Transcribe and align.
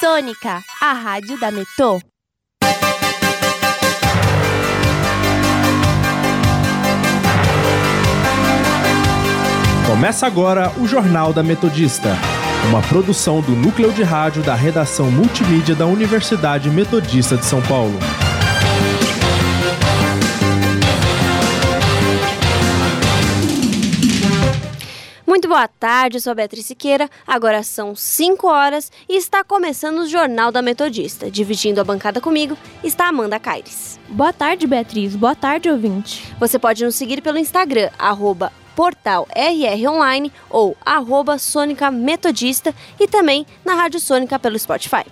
Sônica, 0.00 0.62
a 0.80 0.92
rádio 0.92 1.36
da 1.40 1.50
Metô. 1.50 2.00
Começa 9.84 10.24
agora 10.24 10.72
o 10.78 10.86
Jornal 10.86 11.32
da 11.32 11.42
Metodista, 11.42 12.16
uma 12.68 12.80
produção 12.80 13.40
do 13.40 13.56
núcleo 13.56 13.92
de 13.92 14.04
rádio 14.04 14.40
da 14.44 14.54
redação 14.54 15.10
multimídia 15.10 15.74
da 15.74 15.86
Universidade 15.86 16.70
Metodista 16.70 17.36
de 17.36 17.44
São 17.44 17.60
Paulo. 17.62 17.98
Muito 25.28 25.46
boa 25.46 25.68
tarde, 25.68 26.16
eu 26.16 26.22
sou 26.22 26.30
a 26.30 26.34
Beatriz 26.34 26.64
Siqueira. 26.64 27.06
Agora 27.26 27.62
são 27.62 27.94
5 27.94 28.46
horas 28.46 28.90
e 29.06 29.14
está 29.14 29.44
começando 29.44 29.98
o 29.98 30.08
Jornal 30.08 30.50
da 30.50 30.62
Metodista. 30.62 31.30
Dividindo 31.30 31.82
a 31.82 31.84
bancada 31.84 32.18
comigo 32.18 32.56
está 32.82 33.08
Amanda 33.08 33.38
Caires. 33.38 34.00
Boa 34.08 34.32
tarde, 34.32 34.66
Beatriz. 34.66 35.14
Boa 35.14 35.34
tarde, 35.34 35.68
ouvinte. 35.68 36.34
Você 36.40 36.58
pode 36.58 36.82
nos 36.82 36.94
seguir 36.94 37.20
pelo 37.20 37.36
Instagram, 37.36 37.90
arroba 37.98 38.50
portal 38.74 39.28
RR 39.36 39.86
Online 39.88 40.32
ou 40.48 40.74
arroba 40.82 41.36
Sônica 41.36 41.90
Metodista 41.90 42.74
e 42.98 43.06
também 43.06 43.46
na 43.62 43.74
Rádio 43.74 44.00
Sônica 44.00 44.38
pelo 44.38 44.58
Spotify. 44.58 45.04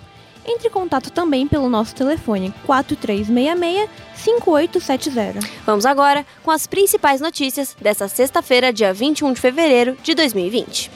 Entre 0.49 0.69
em 0.69 0.71
contato 0.71 1.11
também 1.11 1.49
pelo 1.49 1.69
nosso 1.69 1.93
telefone 1.95 2.55
4366-5870. 2.67 5.45
Vamos 5.65 5.85
agora 5.85 6.25
com 6.45 6.53
as 6.53 6.67
principais 6.67 7.21
notícias 7.21 7.77
desta 7.81 8.07
sexta-feira, 8.07 8.73
dia 8.73 8.95
21 8.95 9.33
de 9.33 9.41
fevereiro 9.41 9.97
de 10.03 10.15
2020. 10.15 10.91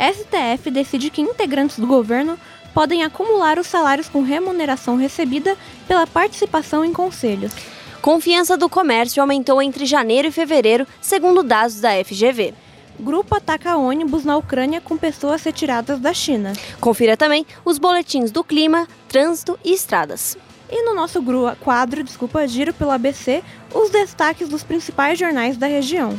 STF 0.00 0.70
decide 0.70 1.10
que 1.10 1.20
integrantes 1.20 1.78
do 1.78 1.86
governo 1.86 2.38
podem 2.74 3.04
acumular 3.04 3.58
os 3.58 3.66
salários 3.66 4.08
com 4.08 4.22
remuneração 4.22 4.96
recebida 4.96 5.56
pela 5.86 6.06
participação 6.06 6.84
em 6.84 6.92
conselhos. 6.92 7.52
Confiança 8.00 8.56
do 8.56 8.68
comércio 8.68 9.20
aumentou 9.20 9.60
entre 9.60 9.84
janeiro 9.84 10.28
e 10.28 10.32
fevereiro, 10.32 10.86
segundo 11.02 11.42
dados 11.42 11.80
da 11.80 11.90
FGV. 12.02 12.54
Grupo 13.00 13.34
ataca 13.34 13.76
ônibus 13.76 14.24
na 14.24 14.36
Ucrânia 14.36 14.80
com 14.80 14.96
pessoas 14.96 15.42
retiradas 15.42 15.98
da 15.98 16.12
China. 16.12 16.52
Confira 16.78 17.16
também 17.16 17.46
os 17.64 17.78
boletins 17.78 18.30
do 18.30 18.44
clima, 18.44 18.86
trânsito 19.08 19.58
e 19.64 19.72
estradas. 19.72 20.36
E 20.70 20.84
no 20.84 20.94
nosso 20.94 21.20
quadro, 21.60 22.04
desculpa, 22.04 22.46
giro 22.46 22.74
pelo 22.74 22.90
ABC, 22.90 23.42
os 23.74 23.90
destaques 23.90 24.48
dos 24.48 24.62
principais 24.62 25.18
jornais 25.18 25.56
da 25.56 25.66
região. 25.66 26.16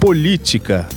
Política. 0.00 0.88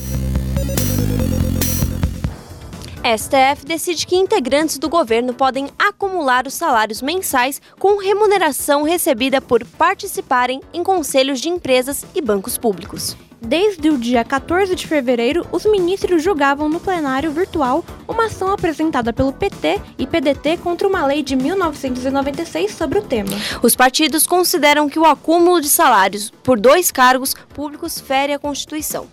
STF 3.03 3.65
decide 3.65 4.07
que 4.07 4.15
integrantes 4.15 4.77
do 4.77 4.87
governo 4.87 5.33
podem 5.33 5.69
acumular 5.77 6.47
os 6.47 6.53
salários 6.53 7.01
mensais 7.01 7.61
com 7.77 7.97
remuneração 7.97 8.83
recebida 8.83 9.41
por 9.41 9.65
participarem 9.65 10.61
em 10.73 10.81
conselhos 10.85 11.41
de 11.41 11.49
empresas 11.49 12.05
e 12.15 12.21
bancos 12.21 12.57
públicos. 12.57 13.17
Desde 13.41 13.89
o 13.89 13.97
dia 13.97 14.23
14 14.23 14.73
de 14.73 14.87
fevereiro, 14.87 15.45
os 15.51 15.65
ministros 15.65 16.23
julgavam 16.23 16.69
no 16.69 16.79
plenário 16.79 17.29
virtual 17.29 17.83
uma 18.07 18.27
ação 18.27 18.53
apresentada 18.53 19.11
pelo 19.11 19.33
PT 19.33 19.81
e 19.97 20.07
PDT 20.07 20.59
contra 20.63 20.87
uma 20.87 21.05
lei 21.05 21.21
de 21.21 21.35
1996 21.35 22.73
sobre 22.73 22.99
o 22.99 23.01
tema. 23.01 23.31
Os 23.61 23.75
partidos 23.75 24.25
consideram 24.25 24.87
que 24.87 24.97
o 24.97 25.03
acúmulo 25.03 25.59
de 25.59 25.67
salários 25.67 26.31
por 26.41 26.57
dois 26.57 26.89
cargos 26.89 27.33
públicos 27.53 27.99
fere 27.99 28.31
a 28.31 28.39
Constituição. 28.39 29.09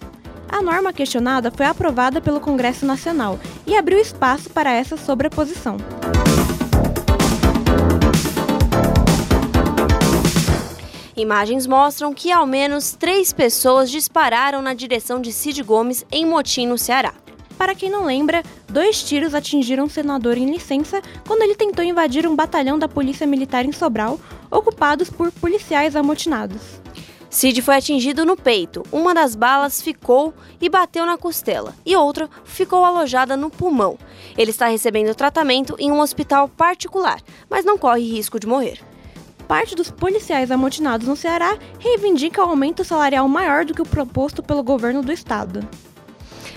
A 0.52 0.60
norma 0.60 0.92
questionada 0.92 1.50
foi 1.52 1.64
aprovada 1.64 2.20
pelo 2.20 2.40
Congresso 2.40 2.84
Nacional 2.84 3.38
e 3.64 3.76
abriu 3.76 3.98
espaço 3.98 4.50
para 4.50 4.72
essa 4.72 4.96
sobreposição. 4.96 5.76
Imagens 11.16 11.66
mostram 11.68 12.12
que 12.12 12.32
ao 12.32 12.46
menos 12.46 12.92
três 12.92 13.32
pessoas 13.32 13.90
dispararam 13.90 14.60
na 14.60 14.74
direção 14.74 15.20
de 15.20 15.32
Cid 15.32 15.62
Gomes 15.62 16.04
em 16.10 16.26
Motim, 16.26 16.66
no 16.66 16.76
Ceará. 16.76 17.14
Para 17.56 17.74
quem 17.74 17.90
não 17.90 18.04
lembra, 18.04 18.42
dois 18.68 19.02
tiros 19.04 19.34
atingiram 19.34 19.84
um 19.84 19.88
senador 19.88 20.36
em 20.36 20.50
licença 20.50 21.00
quando 21.26 21.42
ele 21.42 21.54
tentou 21.54 21.84
invadir 21.84 22.26
um 22.26 22.34
batalhão 22.34 22.78
da 22.78 22.88
Polícia 22.88 23.26
Militar 23.26 23.64
em 23.64 23.72
Sobral, 23.72 24.18
ocupados 24.50 25.10
por 25.10 25.30
policiais 25.30 25.94
amotinados. 25.94 26.79
Cid 27.30 27.62
foi 27.62 27.76
atingido 27.76 28.26
no 28.26 28.36
peito. 28.36 28.82
Uma 28.90 29.14
das 29.14 29.36
balas 29.36 29.80
ficou 29.80 30.34
e 30.60 30.68
bateu 30.68 31.06
na 31.06 31.16
costela, 31.16 31.76
e 31.86 31.94
outra 31.94 32.28
ficou 32.44 32.84
alojada 32.84 33.36
no 33.36 33.48
pulmão. 33.48 33.96
Ele 34.36 34.50
está 34.50 34.66
recebendo 34.66 35.14
tratamento 35.14 35.76
em 35.78 35.92
um 35.92 36.00
hospital 36.00 36.48
particular, 36.48 37.22
mas 37.48 37.64
não 37.64 37.78
corre 37.78 38.02
risco 38.02 38.40
de 38.40 38.48
morrer. 38.48 38.80
Parte 39.46 39.76
dos 39.76 39.92
policiais 39.92 40.50
amotinados 40.50 41.06
no 41.06 41.14
Ceará 41.14 41.56
reivindica 41.78 42.44
o 42.44 42.50
aumento 42.50 42.82
salarial 42.84 43.28
maior 43.28 43.64
do 43.64 43.74
que 43.74 43.82
o 43.82 43.86
proposto 43.86 44.42
pelo 44.42 44.64
governo 44.64 45.00
do 45.00 45.12
estado. 45.12 45.66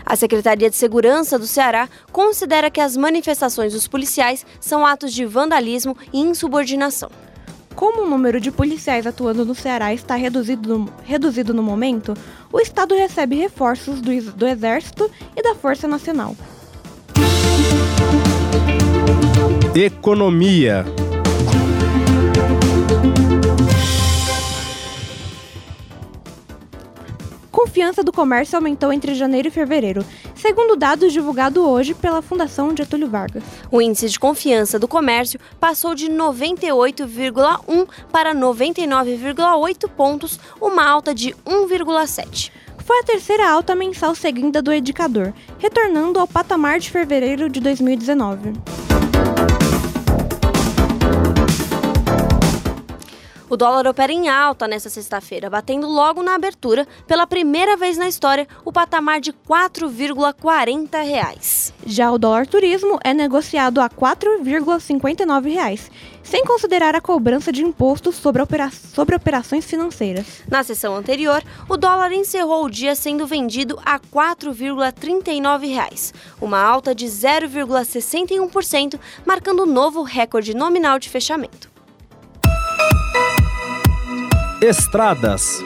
A 0.03 0.15
Secretaria 0.15 0.71
de 0.71 0.75
Segurança 0.75 1.37
do 1.37 1.45
Ceará 1.45 1.87
considera 2.11 2.71
que 2.71 2.81
as 2.81 2.97
manifestações 2.97 3.73
dos 3.73 3.87
policiais 3.87 4.43
são 4.59 4.85
atos 4.85 5.13
de 5.13 5.23
vandalismo 5.23 5.95
e 6.11 6.19
insubordinação. 6.19 7.11
Como 7.75 8.03
o 8.03 8.09
número 8.09 8.39
de 8.39 8.51
policiais 8.51 9.07
atuando 9.07 9.45
no 9.45 9.55
Ceará 9.55 9.93
está 9.93 10.15
reduzido 10.15 10.77
no, 10.77 10.89
reduzido 11.03 11.53
no 11.53 11.63
momento, 11.63 12.13
o 12.51 12.59
Estado 12.59 12.95
recebe 12.95 13.35
reforços 13.35 13.99
do, 13.99 14.11
do 14.33 14.47
Exército 14.47 15.09
e 15.35 15.41
da 15.41 15.55
Força 15.55 15.87
Nacional. 15.87 16.35
Economia. 19.75 20.85
Confiança 27.63 28.03
do 28.03 28.11
comércio 28.11 28.57
aumentou 28.57 28.91
entre 28.91 29.15
janeiro 29.15 29.47
e 29.47 29.51
fevereiro, 29.51 30.05
segundo 30.35 30.75
dados 30.75 31.13
divulgados 31.13 31.63
hoje 31.63 31.93
pela 31.93 32.21
Fundação 32.21 32.75
Getúlio 32.75 33.09
Vargas. 33.09 33.41
O 33.71 33.81
índice 33.81 34.09
de 34.09 34.19
confiança 34.19 34.77
do 34.77 34.85
comércio 34.85 35.39
passou 35.61 35.95
de 35.95 36.09
98,1 36.09 37.87
para 38.11 38.35
99,8 38.35 39.89
pontos, 39.95 40.37
uma 40.59 40.85
alta 40.85 41.15
de 41.15 41.29
1,7. 41.45 42.51
Foi 42.79 42.99
a 42.99 43.03
terceira 43.03 43.49
alta 43.49 43.73
mensal 43.73 44.13
seguida 44.13 44.61
do 44.61 44.73
indicador, 44.73 45.33
retornando 45.57 46.19
ao 46.19 46.27
patamar 46.27 46.79
de 46.79 46.91
fevereiro 46.91 47.49
de 47.49 47.61
2019. 47.61 48.92
O 53.53 53.55
dólar 53.55 53.85
opera 53.85 54.11
em 54.11 54.27
alta 54.29 54.67
nesta 54.67 54.89
sexta-feira, 54.89 55.47
batendo 55.47 55.87
logo 55.87 56.23
na 56.23 56.33
abertura, 56.33 56.87
pela 57.05 57.27
primeira 57.27 57.77
vez 57.77 57.99
na 57.99 58.07
história, 58.07 58.47
o 58.65 58.73
patamar 58.73 59.21
de 59.21 59.29
R$ 59.29 59.37
4,40. 59.47 61.71
Já 61.85 62.11
o 62.11 62.17
dólar 62.17 62.47
turismo 62.47 62.97
é 63.03 63.13
negociado 63.13 63.79
a 63.79 63.83
R$ 63.83 63.91
4,59, 63.95 65.91
sem 66.23 66.43
considerar 66.43 66.95
a 66.95 67.01
cobrança 67.01 67.51
de 67.51 67.61
impostos 67.61 68.15
sobre, 68.15 68.41
opera 68.41 68.71
sobre 68.71 69.15
operações 69.15 69.65
financeiras. 69.65 70.41
Na 70.49 70.63
sessão 70.63 70.95
anterior, 70.95 71.43
o 71.69 71.77
dólar 71.77 72.11
encerrou 72.11 72.65
o 72.65 72.71
dia 72.71 72.95
sendo 72.95 73.27
vendido 73.27 73.79
a 73.85 73.97
R$ 73.97 74.01
4,39, 74.11 76.11
uma 76.41 76.59
alta 76.59 76.95
de 76.95 77.05
0,61%, 77.05 78.99
marcando 79.23 79.61
um 79.61 79.67
novo 79.67 80.01
recorde 80.01 80.55
nominal 80.55 80.97
de 80.97 81.07
fechamento. 81.07 81.71
Estradas. 84.63 85.61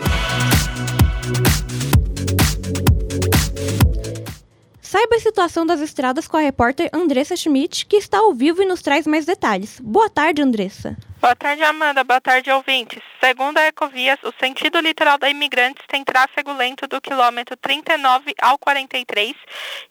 Saiba 4.82 5.18
a 5.18 5.20
situação 5.20 5.68
das 5.68 5.82
estradas 5.82 6.28
com 6.28 6.36
a 6.36 6.40
repórter 6.40 6.90
Andressa 6.92 7.36
Schmidt, 7.36 7.86
que 7.86 7.98
está 7.98 8.18
ao 8.18 8.34
vivo 8.34 8.64
e 8.64 8.66
nos 8.66 8.82
traz 8.82 9.06
mais 9.06 9.24
detalhes. 9.24 9.80
Boa 9.84 10.10
tarde, 10.10 10.42
Andressa. 10.42 10.98
Boa 11.20 11.36
tarde, 11.36 11.64
Amanda. 11.64 12.04
Boa 12.04 12.22
tarde, 12.22 12.52
ouvintes. 12.52 13.02
Segundo 13.20 13.58
a 13.58 13.66
Ecovias, 13.66 14.20
o 14.24 14.32
sentido 14.40 14.80
litoral 14.80 15.18
da 15.18 15.28
Imigrantes 15.28 15.84
tem 15.88 16.04
tráfego 16.04 16.54
lento 16.54 16.86
do 16.88 17.02
quilômetro 17.02 17.58
39 17.58 18.36
ao 18.40 18.56
43 18.60 19.34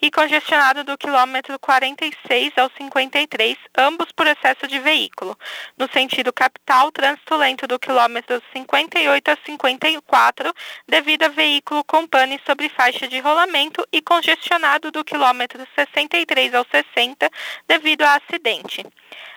e 0.01 0.09
congestionado 0.09 0.85
do 0.85 0.97
quilômetro 0.97 1.59
46 1.59 2.53
ao 2.57 2.71
53, 2.79 3.59
ambos 3.77 4.13
por 4.13 4.29
excesso 4.29 4.69
de 4.69 4.79
veículo. 4.79 5.37
No 5.77 5.91
sentido 5.93 6.33
capital, 6.33 6.93
trânsito 6.93 7.35
lento 7.35 7.67
do 7.67 7.77
quilômetro 7.77 8.41
58 8.53 9.29
a 9.29 9.37
54, 9.45 10.55
devido 10.87 11.25
a 11.25 11.29
veículo 11.29 11.83
com 11.83 12.07
pane 12.07 12.41
sobre 12.47 12.69
faixa 12.69 13.09
de 13.09 13.19
rolamento 13.19 13.85
e 13.93 14.01
congestionado 14.01 14.93
do 14.93 15.05
quilômetro 15.05 15.67
63 15.75 16.55
ao 16.55 16.65
60, 16.71 17.29
devido 17.67 18.03
a 18.03 18.15
acidente. 18.15 18.85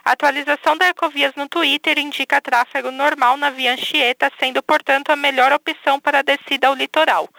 A 0.09 0.13
atualização 0.13 0.75
da 0.75 0.87
Ecovias 0.87 1.35
no 1.35 1.47
Twitter 1.47 1.99
indica 1.99 2.41
tráfego 2.41 2.89
normal 2.89 3.37
na 3.37 3.51
via 3.51 3.73
Anchieta, 3.73 4.31
sendo, 4.39 4.63
portanto, 4.63 5.11
a 5.11 5.15
melhor 5.15 5.53
opção 5.53 5.99
para 5.99 6.17
a 6.17 6.21
descida 6.23 6.67
ao 6.67 6.73
litoral. 6.73 7.29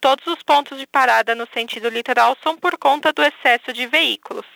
Todos 0.00 0.26
os 0.28 0.42
pontos 0.42 0.78
de 0.78 0.86
parada 0.86 1.34
no 1.34 1.46
sentido 1.52 1.90
litoral 1.90 2.34
são 2.42 2.56
por 2.56 2.78
conta 2.78 3.12
do 3.12 3.22
excesso 3.22 3.74
de 3.74 3.86
veículos. 3.86 4.46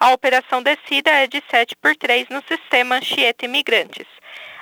A 0.00 0.10
operação 0.14 0.62
descida 0.62 1.10
é 1.10 1.26
de 1.26 1.42
7 1.50 1.76
por 1.76 1.94
3 1.94 2.30
no 2.30 2.42
sistema 2.48 2.94
Anchieta 2.96 3.44
Imigrantes. 3.44 4.06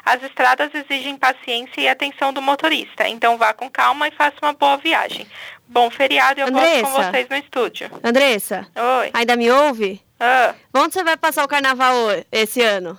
As 0.04 0.20
estradas 0.24 0.74
exigem 0.74 1.16
paciência 1.16 1.80
e 1.80 1.88
atenção 1.88 2.32
do 2.32 2.42
motorista, 2.42 3.08
então 3.08 3.38
vá 3.38 3.52
com 3.52 3.70
calma 3.70 4.08
e 4.08 4.10
faça 4.10 4.38
uma 4.42 4.52
boa 4.52 4.76
viagem. 4.76 5.24
Bom 5.68 5.88
feriado 5.88 6.40
e 6.40 6.42
eu 6.42 6.50
volto 6.50 6.82
com 6.82 6.90
vocês 6.90 7.28
no 7.28 7.36
estúdio. 7.36 7.88
Andressa. 8.02 8.66
Oi. 8.74 9.10
Ainda 9.14 9.36
me 9.36 9.48
ouve? 9.52 10.04
Ah. 10.18 10.54
Onde 10.74 10.94
você 10.94 11.04
vai 11.04 11.16
passar 11.16 11.44
o 11.44 11.48
carnaval 11.48 11.94
esse 12.32 12.62
ano? 12.62 12.98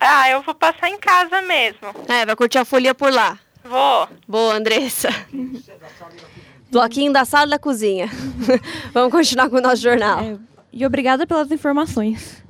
Ah, 0.00 0.30
eu 0.30 0.42
vou 0.42 0.54
passar 0.54 0.88
em 0.88 0.98
casa 0.98 1.42
mesmo. 1.42 1.88
É, 2.08 2.24
vai 2.24 2.36
curtir 2.36 2.58
a 2.58 2.64
folia 2.64 2.94
por 2.94 3.12
lá. 3.12 3.38
Vou. 3.64 4.08
Boa, 4.26 4.54
Andressa. 4.54 5.08
Bloquinho 6.70 7.12
da 7.12 7.24
sala 7.24 7.46
e 7.46 7.50
da 7.50 7.58
cozinha. 7.58 8.08
Vamos 8.92 9.10
continuar 9.10 9.48
com 9.48 9.56
o 9.56 9.60
nosso 9.60 9.82
jornal. 9.82 10.20
É, 10.20 10.36
e 10.72 10.86
obrigada 10.86 11.26
pelas 11.26 11.50
informações. 11.50 12.42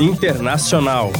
Internacional. 0.00 1.10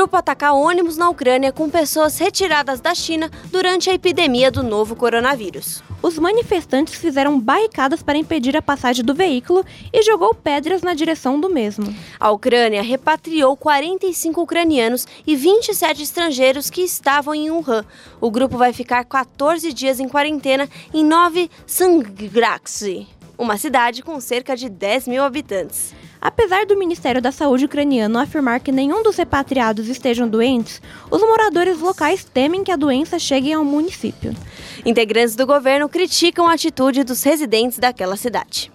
Grupo 0.00 0.16
ataca 0.16 0.54
ônibus 0.54 0.96
na 0.96 1.10
Ucrânia 1.10 1.52
com 1.52 1.68
pessoas 1.68 2.16
retiradas 2.16 2.80
da 2.80 2.94
China 2.94 3.30
durante 3.50 3.90
a 3.90 3.92
epidemia 3.92 4.50
do 4.50 4.62
novo 4.62 4.96
coronavírus. 4.96 5.82
Os 6.00 6.18
manifestantes 6.18 6.94
fizeram 6.94 7.38
barricadas 7.38 8.02
para 8.02 8.16
impedir 8.16 8.56
a 8.56 8.62
passagem 8.62 9.04
do 9.04 9.14
veículo 9.14 9.62
e 9.92 10.02
jogou 10.02 10.34
pedras 10.34 10.80
na 10.80 10.94
direção 10.94 11.38
do 11.38 11.50
mesmo. 11.50 11.94
A 12.18 12.30
Ucrânia 12.30 12.80
repatriou 12.80 13.54
45 13.58 14.40
ucranianos 14.40 15.06
e 15.26 15.36
27 15.36 16.02
estrangeiros 16.02 16.70
que 16.70 16.80
estavam 16.80 17.34
em 17.34 17.50
Wuhan. 17.50 17.84
O 18.22 18.30
grupo 18.30 18.56
vai 18.56 18.72
ficar 18.72 19.04
14 19.04 19.70
dias 19.70 20.00
em 20.00 20.08
quarentena 20.08 20.66
em 20.94 21.04
Novi 21.04 21.50
Sangraxi, 21.66 23.06
uma 23.36 23.58
cidade 23.58 24.02
com 24.02 24.18
cerca 24.18 24.56
de 24.56 24.70
10 24.70 25.08
mil 25.08 25.22
habitantes. 25.22 25.92
Apesar 26.20 26.66
do 26.66 26.76
Ministério 26.76 27.22
da 27.22 27.32
Saúde 27.32 27.64
ucraniano 27.64 28.18
afirmar 28.18 28.60
que 28.60 28.70
nenhum 28.70 29.02
dos 29.02 29.16
repatriados 29.16 29.88
estejam 29.88 30.28
doentes, 30.28 30.82
os 31.10 31.22
moradores 31.22 31.80
locais 31.80 32.24
temem 32.24 32.62
que 32.62 32.70
a 32.70 32.76
doença 32.76 33.18
chegue 33.18 33.52
ao 33.52 33.64
município. 33.64 34.36
Integrantes 34.84 35.34
do 35.34 35.46
governo 35.46 35.88
criticam 35.88 36.46
a 36.46 36.52
atitude 36.52 37.04
dos 37.04 37.22
residentes 37.22 37.78
daquela 37.78 38.16
cidade. 38.16 38.70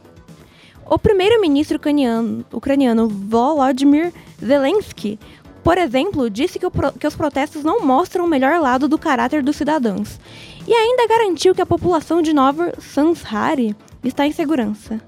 O 0.87 0.97
primeiro-ministro 0.97 1.77
ucraniano, 1.77 2.45
ucraniano 2.51 3.07
Volodymyr 3.07 4.11
Zelensky, 4.43 5.19
por 5.63 5.77
exemplo, 5.77 6.29
disse 6.29 6.59
que, 6.59 6.65
que 6.99 7.07
os 7.07 7.15
protestos 7.15 7.63
não 7.63 7.81
mostram 7.81 8.25
o 8.25 8.27
melhor 8.27 8.59
lado 8.59 8.87
do 8.87 8.97
caráter 8.97 9.43
dos 9.43 9.55
cidadãos 9.55 10.19
e 10.67 10.73
ainda 10.73 11.07
garantiu 11.07 11.53
que 11.53 11.61
a 11.61 11.65
população 11.65 12.21
de 12.21 12.33
Nova 12.33 12.73
Sanshari 12.79 13.75
está 14.03 14.25
em 14.25 14.31
segurança. 14.31 14.99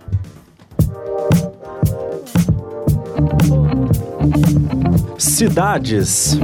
Cidades. 5.38 6.36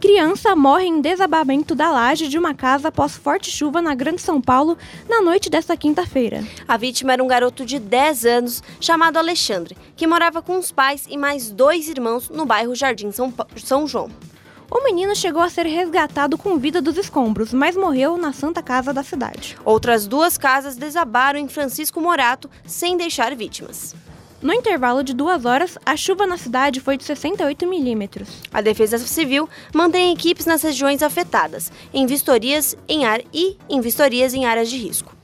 Criança 0.00 0.56
morre 0.56 0.86
em 0.86 1.00
desabamento 1.00 1.76
da 1.76 1.92
laje 1.92 2.26
de 2.26 2.36
uma 2.36 2.52
casa 2.54 2.88
após 2.88 3.14
forte 3.14 3.48
chuva 3.48 3.80
na 3.80 3.94
Grande 3.94 4.20
São 4.20 4.40
Paulo 4.40 4.76
na 5.08 5.22
noite 5.22 5.48
desta 5.48 5.76
quinta-feira. 5.76 6.42
A 6.66 6.76
vítima 6.76 7.12
era 7.12 7.22
um 7.22 7.28
garoto 7.28 7.64
de 7.64 7.78
10 7.78 8.24
anos 8.24 8.64
chamado 8.80 9.16
Alexandre, 9.16 9.76
que 9.94 10.08
morava 10.08 10.42
com 10.42 10.58
os 10.58 10.72
pais 10.72 11.06
e 11.08 11.16
mais 11.16 11.52
dois 11.52 11.88
irmãos 11.88 12.28
no 12.28 12.44
bairro 12.44 12.74
Jardim 12.74 13.12
São, 13.12 13.32
São 13.58 13.86
João. 13.86 14.10
O 14.68 14.82
menino 14.82 15.14
chegou 15.14 15.40
a 15.40 15.48
ser 15.48 15.66
resgatado 15.66 16.36
com 16.36 16.58
vida 16.58 16.82
dos 16.82 16.96
escombros, 16.96 17.54
mas 17.54 17.76
morreu 17.76 18.16
na 18.16 18.32
Santa 18.32 18.60
Casa 18.60 18.92
da 18.92 19.04
cidade. 19.04 19.56
Outras 19.64 20.08
duas 20.08 20.36
casas 20.36 20.74
desabaram 20.74 21.38
em 21.38 21.46
Francisco 21.46 22.00
Morato 22.00 22.50
sem 22.66 22.96
deixar 22.96 23.36
vítimas. 23.36 23.94
No 24.42 24.52
intervalo 24.52 25.02
de 25.02 25.14
duas 25.14 25.46
horas, 25.46 25.78
a 25.84 25.96
chuva 25.96 26.26
na 26.26 26.36
cidade 26.36 26.78
foi 26.78 26.98
de 26.98 27.04
68 27.04 27.66
milímetros. 27.66 28.28
A 28.52 28.60
Defesa 28.60 28.98
Civil 28.98 29.48
mantém 29.72 30.12
equipes 30.12 30.44
nas 30.44 30.62
regiões 30.62 31.02
afetadas, 31.02 31.72
em 31.92 32.06
vistorias 32.06 32.76
em 32.86 33.06
ar 33.06 33.20
e 33.32 33.56
em 33.68 33.80
vistorias 33.80 34.34
em 34.34 34.44
áreas 34.44 34.68
de 34.68 34.76
risco. 34.76 35.16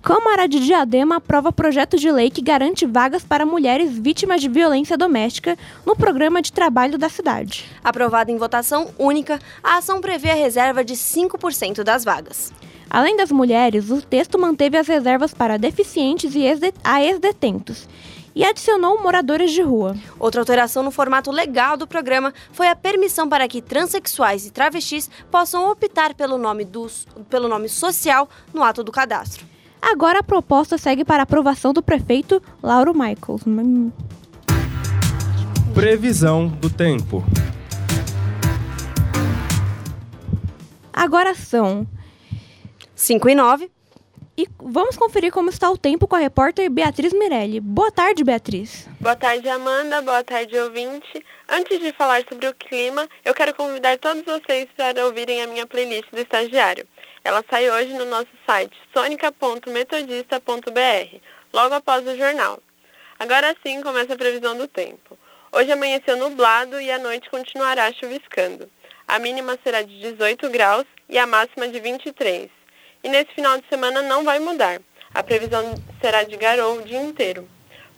Câmara 0.00 0.46
de 0.46 0.60
Diadema 0.60 1.16
aprova 1.16 1.50
projeto 1.50 1.96
de 1.96 2.12
lei 2.12 2.30
que 2.30 2.42
garante 2.42 2.84
vagas 2.84 3.24
para 3.24 3.46
mulheres 3.46 3.90
vítimas 3.98 4.42
de 4.42 4.50
violência 4.50 4.98
doméstica 4.98 5.56
no 5.84 5.96
programa 5.96 6.42
de 6.42 6.52
trabalho 6.52 6.98
da 6.98 7.08
cidade. 7.08 7.64
Aprovada 7.82 8.30
em 8.30 8.36
votação 8.36 8.90
única, 8.98 9.40
a 9.62 9.78
ação 9.78 10.02
prevê 10.02 10.30
a 10.30 10.34
reserva 10.34 10.84
de 10.84 10.94
5% 10.94 11.82
das 11.82 12.04
vagas. 12.04 12.52
Além 12.94 13.16
das 13.16 13.32
mulheres, 13.32 13.90
o 13.90 14.00
texto 14.00 14.38
manteve 14.38 14.78
as 14.78 14.86
reservas 14.86 15.34
para 15.34 15.58
deficientes 15.58 16.32
e 16.36 16.44
a 16.84 17.02
ex-detentos 17.02 17.88
e 18.32 18.44
adicionou 18.44 19.02
moradores 19.02 19.50
de 19.50 19.62
rua. 19.62 19.96
Outra 20.16 20.40
alteração 20.40 20.80
no 20.80 20.92
formato 20.92 21.32
legal 21.32 21.76
do 21.76 21.88
programa 21.88 22.32
foi 22.52 22.68
a 22.68 22.76
permissão 22.76 23.28
para 23.28 23.48
que 23.48 23.60
transexuais 23.60 24.46
e 24.46 24.52
travestis 24.52 25.10
possam 25.28 25.72
optar 25.72 26.14
pelo 26.14 26.38
nome, 26.38 26.64
dos, 26.64 27.04
pelo 27.28 27.48
nome 27.48 27.68
social 27.68 28.28
no 28.52 28.62
ato 28.62 28.84
do 28.84 28.92
cadastro. 28.92 29.44
Agora 29.82 30.20
a 30.20 30.22
proposta 30.22 30.78
segue 30.78 31.04
para 31.04 31.24
aprovação 31.24 31.72
do 31.72 31.82
prefeito 31.82 32.40
Lauro 32.62 32.94
Michaels. 32.94 33.42
Previsão 35.74 36.46
do 36.46 36.70
tempo. 36.70 37.24
Agora 40.92 41.34
são 41.34 41.88
5 42.94 43.28
e 43.28 43.34
9. 43.34 43.70
E 44.36 44.48
vamos 44.58 44.96
conferir 44.96 45.32
como 45.32 45.48
está 45.48 45.70
o 45.70 45.78
tempo 45.78 46.08
com 46.08 46.16
a 46.16 46.18
repórter 46.18 46.68
Beatriz 46.68 47.12
Mirelli. 47.12 47.60
Boa 47.60 47.92
tarde, 47.92 48.24
Beatriz. 48.24 48.88
Boa 49.00 49.14
tarde, 49.14 49.48
Amanda. 49.48 50.02
Boa 50.02 50.24
tarde, 50.24 50.58
ouvinte. 50.58 51.24
Antes 51.48 51.78
de 51.78 51.92
falar 51.92 52.24
sobre 52.28 52.48
o 52.48 52.54
clima, 52.54 53.08
eu 53.24 53.32
quero 53.32 53.54
convidar 53.54 53.96
todos 53.98 54.24
vocês 54.24 54.66
para 54.76 55.06
ouvirem 55.06 55.40
a 55.42 55.46
minha 55.46 55.66
playlist 55.66 56.10
do 56.10 56.18
estagiário. 56.18 56.84
Ela 57.22 57.44
sai 57.48 57.70
hoje 57.70 57.92
no 57.94 58.06
nosso 58.06 58.30
site 58.44 58.76
sonica.metodista.br, 58.92 61.20
logo 61.52 61.74
após 61.74 62.04
o 62.06 62.16
jornal. 62.16 62.58
Agora 63.18 63.56
sim 63.64 63.80
começa 63.82 64.14
a 64.14 64.18
previsão 64.18 64.56
do 64.56 64.66
tempo. 64.66 65.16
Hoje 65.52 65.70
amanheceu 65.70 66.16
nublado 66.16 66.80
e 66.80 66.90
a 66.90 66.98
noite 66.98 67.30
continuará 67.30 67.92
chuviscando. 67.92 68.68
A 69.06 69.20
mínima 69.20 69.56
será 69.62 69.82
de 69.82 70.00
18 70.00 70.50
graus 70.50 70.86
e 71.08 71.16
a 71.18 71.26
máxima 71.26 71.68
de 71.68 71.78
23. 71.78 72.50
E 73.04 73.08
nesse 73.08 73.34
final 73.34 73.60
de 73.60 73.68
semana 73.68 74.00
não 74.00 74.24
vai 74.24 74.38
mudar. 74.38 74.80
A 75.12 75.22
previsão 75.22 75.74
será 76.00 76.24
de 76.24 76.36
garoa 76.36 76.80
o 76.80 76.82
dia 76.82 77.00
inteiro. 77.00 77.46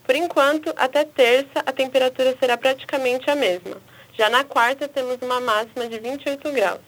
Por 0.05 0.17
enquanto, 0.17 0.73
até 0.77 1.05
terça, 1.05 1.63
a 1.65 1.73
temperatura 1.73 2.37
será 2.39 2.57
praticamente 2.57 3.31
a 3.31 3.37
mesma. 3.37 3.81
Já 4.19 4.29
na 4.29 4.43
quarta, 4.43 4.89
temos 4.89 5.19
uma 5.23 5.41
máxima 5.41 5.87
de 5.89 5.99
28 5.99 6.53
graus. 6.53 6.81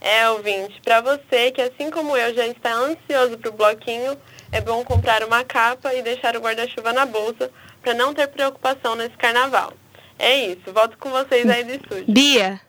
É, 0.00 0.28
ouvinte, 0.30 0.80
para 0.82 1.00
você 1.00 1.50
que 1.50 1.60
assim 1.60 1.90
como 1.90 2.16
eu 2.16 2.32
já 2.32 2.46
está 2.46 2.72
ansioso 2.72 3.36
para 3.36 3.50
o 3.50 3.52
bloquinho, 3.52 4.16
é 4.52 4.60
bom 4.60 4.84
comprar 4.84 5.24
uma 5.24 5.42
capa 5.42 5.92
e 5.92 6.02
deixar 6.02 6.36
o 6.36 6.40
guarda-chuva 6.40 6.92
na 6.92 7.04
bolsa 7.04 7.50
para 7.82 7.94
não 7.94 8.14
ter 8.14 8.28
preocupação 8.28 8.94
nesse 8.94 9.16
carnaval. 9.16 9.72
É 10.16 10.36
isso, 10.46 10.72
volto 10.72 10.96
com 10.98 11.10
vocês 11.10 11.48
aí 11.48 11.64
do 11.64 11.72
estúdio. 11.72 12.04
Bia! 12.08 12.67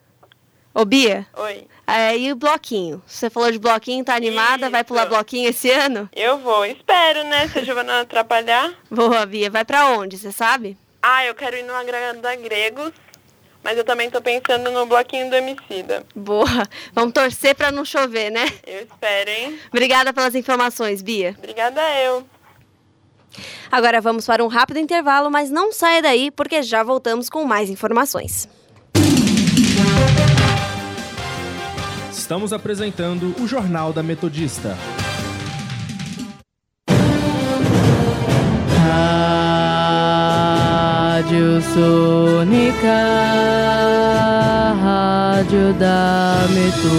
Ô 0.80 0.86
Bia! 0.86 1.28
Oi. 1.36 1.68
É, 1.86 2.18
e 2.18 2.32
o 2.32 2.38
bloquinho? 2.38 3.04
Você 3.06 3.30
falou 3.30 3.52
de 3.52 3.60
bloquinho, 3.60 4.06
tá 4.06 4.16
animada? 4.16 4.68
Isso. 4.68 4.72
Vai 4.72 4.82
pular 4.82 5.06
bloquinho 5.08 5.50
esse 5.50 5.70
ano? 5.70 6.10
Eu 6.16 6.38
vou, 6.38 6.66
espero, 6.66 7.22
né? 7.26 7.50
Se 7.50 7.60
a 7.60 7.66
chuva 7.66 7.84
não 7.84 7.96
atrapalhar. 8.00 8.74
Boa, 8.90 9.26
Bia. 9.26 9.50
Vai 9.50 9.66
para 9.66 9.90
onde, 9.90 10.18
você 10.18 10.32
sabe? 10.32 10.78
Ah, 11.02 11.26
eu 11.26 11.36
quero 11.36 11.58
ir 11.58 11.64
no 11.64 11.74
Agrada 11.74 12.34
Gregos 12.38 12.94
mas 13.62 13.78
eu 13.78 13.84
também 13.84 14.10
tô 14.10 14.22
pensando 14.22 14.72
no 14.72 14.86
bloquinho 14.86 15.30
do 15.30 15.36
Emicida. 15.36 16.06
Boa. 16.16 16.48
Vamos 16.94 17.14
torcer 17.14 17.54
para 17.54 17.74
não 17.74 17.84
chover, 17.84 18.32
né? 18.32 18.46
Eu 18.66 18.84
espero, 18.84 19.30
hein? 19.30 19.60
Obrigada 19.68 20.14
pelas 20.14 20.34
informações, 20.34 21.02
Bia. 21.02 21.36
Obrigada 21.38 21.82
eu. 22.00 22.26
Agora 23.70 24.00
vamos 24.00 24.26
para 24.26 24.42
um 24.46 24.48
rápido 24.48 24.80
intervalo, 24.80 25.30
mas 25.30 25.52
não 25.52 25.74
saia 25.74 26.02
daí 26.02 26.32
porque 26.32 26.64
já 26.64 26.84
voltamos 26.84 27.30
com 27.30 27.44
mais 27.44 27.70
informações. 27.70 28.48
Estamos 32.30 32.54
apresentando 32.54 33.34
o 33.42 33.48
Jornal 33.48 33.92
da 33.92 34.04
Metodista. 34.04 34.78
Rádio 41.18 41.60
Sônica, 41.74 42.78
rádio 44.80 45.74
da 45.74 46.46
Metro. 46.54 46.90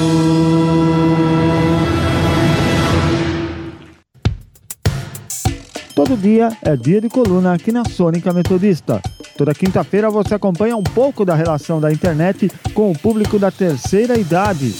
Todo 5.94 6.16
dia 6.16 6.48
é 6.60 6.74
dia 6.74 7.00
de 7.00 7.08
coluna 7.08 7.54
aqui 7.54 7.70
na 7.70 7.84
Sônica 7.84 8.32
Metodista. 8.32 9.00
Toda 9.38 9.54
quinta-feira 9.54 10.10
você 10.10 10.34
acompanha 10.34 10.76
um 10.76 10.82
pouco 10.82 11.24
da 11.24 11.36
relação 11.36 11.80
da 11.80 11.92
internet 11.92 12.50
com 12.74 12.90
o 12.90 12.98
público 12.98 13.38
da 13.38 13.52
terceira 13.52 14.18
idade. 14.18 14.74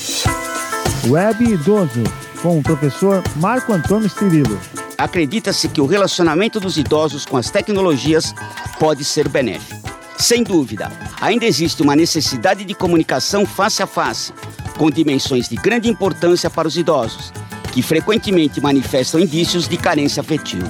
Web 1.06 1.42
Idoso, 1.42 2.04
com 2.42 2.58
o 2.58 2.62
professor 2.62 3.22
Marco 3.36 3.72
Antônio 3.72 4.08
Cirilo. 4.08 4.60
Acredita-se 4.98 5.66
que 5.68 5.80
o 5.80 5.86
relacionamento 5.86 6.60
dos 6.60 6.76
idosos 6.76 7.24
com 7.24 7.38
as 7.38 7.50
tecnologias 7.50 8.34
pode 8.78 9.02
ser 9.02 9.26
benéfico. 9.26 9.80
Sem 10.18 10.44
dúvida, 10.44 10.92
ainda 11.18 11.46
existe 11.46 11.82
uma 11.82 11.96
necessidade 11.96 12.66
de 12.66 12.74
comunicação 12.74 13.46
face 13.46 13.82
a 13.82 13.86
face, 13.86 14.32
com 14.76 14.90
dimensões 14.90 15.48
de 15.48 15.56
grande 15.56 15.88
importância 15.88 16.50
para 16.50 16.68
os 16.68 16.76
idosos, 16.76 17.32
que 17.72 17.82
frequentemente 17.82 18.60
manifestam 18.60 19.20
indícios 19.20 19.66
de 19.66 19.78
carência 19.78 20.20
afetiva. 20.20 20.68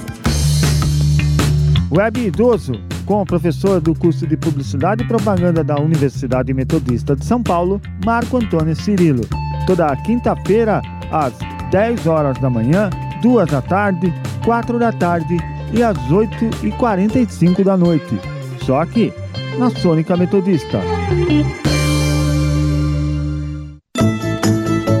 Web 1.91 2.25
Idoso, 2.27 2.79
com 3.05 3.21
o 3.21 3.25
professor 3.25 3.81
do 3.81 3.93
curso 3.93 4.25
de 4.25 4.37
Publicidade 4.37 5.03
e 5.03 5.07
Propaganda 5.07 5.61
da 5.61 5.77
Universidade 5.77 6.53
Metodista 6.53 7.17
de 7.17 7.25
São 7.25 7.43
Paulo, 7.43 7.81
Marco 8.05 8.37
Antônio 8.37 8.73
Cirilo. 8.77 9.27
Toda 9.65 9.95
quinta-feira, 9.97 10.81
às 11.11 11.33
10 11.71 12.07
horas 12.07 12.37
da 12.39 12.49
manhã, 12.49 12.89
2 13.21 13.49
da 13.49 13.61
tarde, 13.61 14.13
4 14.43 14.79
da 14.79 14.91
tarde 14.91 15.37
e 15.73 15.83
às 15.83 15.97
8h45 16.09 17.63
da 17.63 17.77
noite. 17.77 18.19
Só 18.65 18.81
aqui, 18.81 19.13
na 19.57 19.69
Sônica 19.69 20.15
Metodista. 20.17 20.79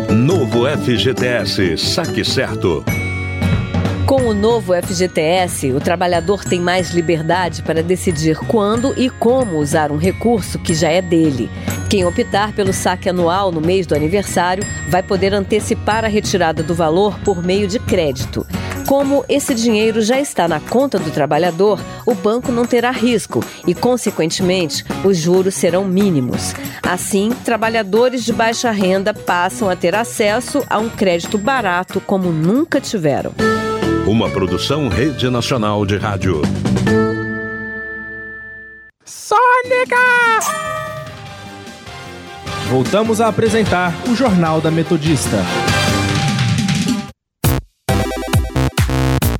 Novo 0.09 0.65
FGTS 0.67 1.77
Saque 1.77 2.23
Certo. 2.23 2.83
Com 4.05 4.23
o 4.23 4.33
novo 4.33 4.73
FGTS, 4.73 5.71
o 5.71 5.79
trabalhador 5.79 6.43
tem 6.43 6.59
mais 6.59 6.91
liberdade 6.91 7.63
para 7.63 7.81
decidir 7.81 8.37
quando 8.39 8.93
e 8.99 9.09
como 9.09 9.57
usar 9.57 9.89
um 9.89 9.97
recurso 9.97 10.59
que 10.59 10.73
já 10.73 10.89
é 10.89 11.01
dele. 11.01 11.49
Quem 11.91 12.05
optar 12.05 12.53
pelo 12.53 12.71
saque 12.71 13.09
anual 13.09 13.51
no 13.51 13.59
mês 13.59 13.85
do 13.85 13.93
aniversário 13.93 14.63
vai 14.87 15.03
poder 15.03 15.33
antecipar 15.33 16.05
a 16.05 16.07
retirada 16.07 16.63
do 16.63 16.73
valor 16.73 17.19
por 17.19 17.43
meio 17.43 17.67
de 17.67 17.79
crédito. 17.79 18.47
Como 18.87 19.25
esse 19.27 19.53
dinheiro 19.53 20.01
já 20.01 20.17
está 20.17 20.47
na 20.47 20.61
conta 20.61 20.97
do 20.97 21.11
trabalhador, 21.11 21.81
o 22.05 22.15
banco 22.15 22.49
não 22.49 22.65
terá 22.65 22.91
risco 22.91 23.43
e, 23.67 23.75
consequentemente, 23.75 24.85
os 25.03 25.17
juros 25.17 25.53
serão 25.53 25.83
mínimos. 25.83 26.53
Assim, 26.81 27.31
trabalhadores 27.43 28.23
de 28.23 28.31
baixa 28.31 28.71
renda 28.71 29.13
passam 29.13 29.69
a 29.69 29.75
ter 29.75 29.93
acesso 29.93 30.63
a 30.69 30.79
um 30.79 30.87
crédito 30.87 31.37
barato 31.37 31.99
como 31.99 32.31
nunca 32.31 32.79
tiveram. 32.79 33.33
Uma 34.07 34.29
produção 34.29 34.87
Rede 34.87 35.29
Nacional 35.29 35.85
de 35.85 35.97
Rádio. 35.97 36.41
Sônica! 39.03 40.70
Voltamos 42.71 43.19
a 43.19 43.27
apresentar 43.27 43.91
o 44.09 44.15
Jornal 44.15 44.61
da 44.61 44.71
Metodista. 44.71 45.35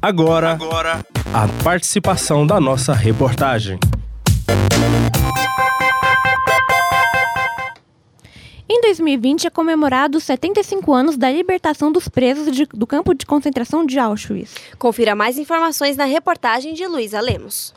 Agora, 0.01 0.51
Agora, 0.51 1.00
a 1.33 1.63
participação 1.63 2.45
da 2.45 2.59
nossa 2.59 2.91
reportagem. 2.91 3.79
Em 8.67 8.81
2020 8.81 9.47
é 9.47 9.50
comemorado 9.50 10.17
os 10.17 10.25
75 10.25 10.93
anos 10.93 11.15
da 11.15 11.31
libertação 11.31 11.89
dos 11.89 12.09
presos 12.09 12.53
de, 12.53 12.65
do 12.65 12.85
campo 12.85 13.13
de 13.13 13.25
concentração 13.25 13.85
de 13.85 13.97
Auschwitz. 13.97 14.53
Confira 14.77 15.15
mais 15.15 15.38
informações 15.38 15.95
na 15.95 16.03
reportagem 16.03 16.73
de 16.73 16.85
Luísa 16.85 17.21
Lemos. 17.21 17.73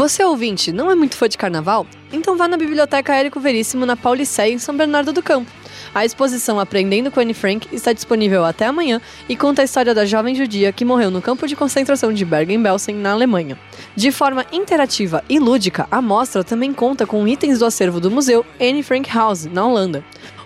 Você 0.00 0.24
ouvinte, 0.24 0.72
não 0.72 0.90
é 0.90 0.94
muito 0.94 1.14
fã 1.14 1.28
de 1.28 1.36
carnaval? 1.36 1.86
Então 2.10 2.34
vá 2.34 2.48
na 2.48 2.56
Biblioteca 2.56 3.14
Érico 3.14 3.38
Veríssimo 3.38 3.84
na 3.84 3.94
Paulicéia, 3.94 4.50
em 4.50 4.56
São 4.56 4.74
Bernardo 4.74 5.12
do 5.12 5.22
Campo. 5.22 5.52
A 5.94 6.06
exposição 6.06 6.58
Aprendendo 6.58 7.10
com 7.10 7.20
Anne 7.20 7.34
Frank 7.34 7.68
está 7.70 7.92
disponível 7.92 8.42
até 8.42 8.64
amanhã 8.64 8.98
e 9.28 9.36
conta 9.36 9.60
a 9.60 9.64
história 9.66 9.94
da 9.94 10.06
jovem 10.06 10.34
judia 10.34 10.72
que 10.72 10.86
morreu 10.86 11.10
no 11.10 11.20
campo 11.20 11.46
de 11.46 11.54
concentração 11.54 12.14
de 12.14 12.24
Bergen-Belsen, 12.24 12.96
na 12.96 13.12
Alemanha. 13.12 13.58
De 13.94 14.10
forma 14.10 14.46
interativa 14.50 15.22
e 15.28 15.38
lúdica, 15.38 15.86
a 15.90 16.00
mostra 16.00 16.42
também 16.42 16.72
conta 16.72 17.06
com 17.06 17.28
itens 17.28 17.58
do 17.58 17.66
acervo 17.66 18.00
do 18.00 18.10
museu 18.10 18.42
Anne 18.58 18.82
Frank 18.82 19.10
House, 19.14 19.44
na 19.44 19.66
Holanda. 19.66 20.02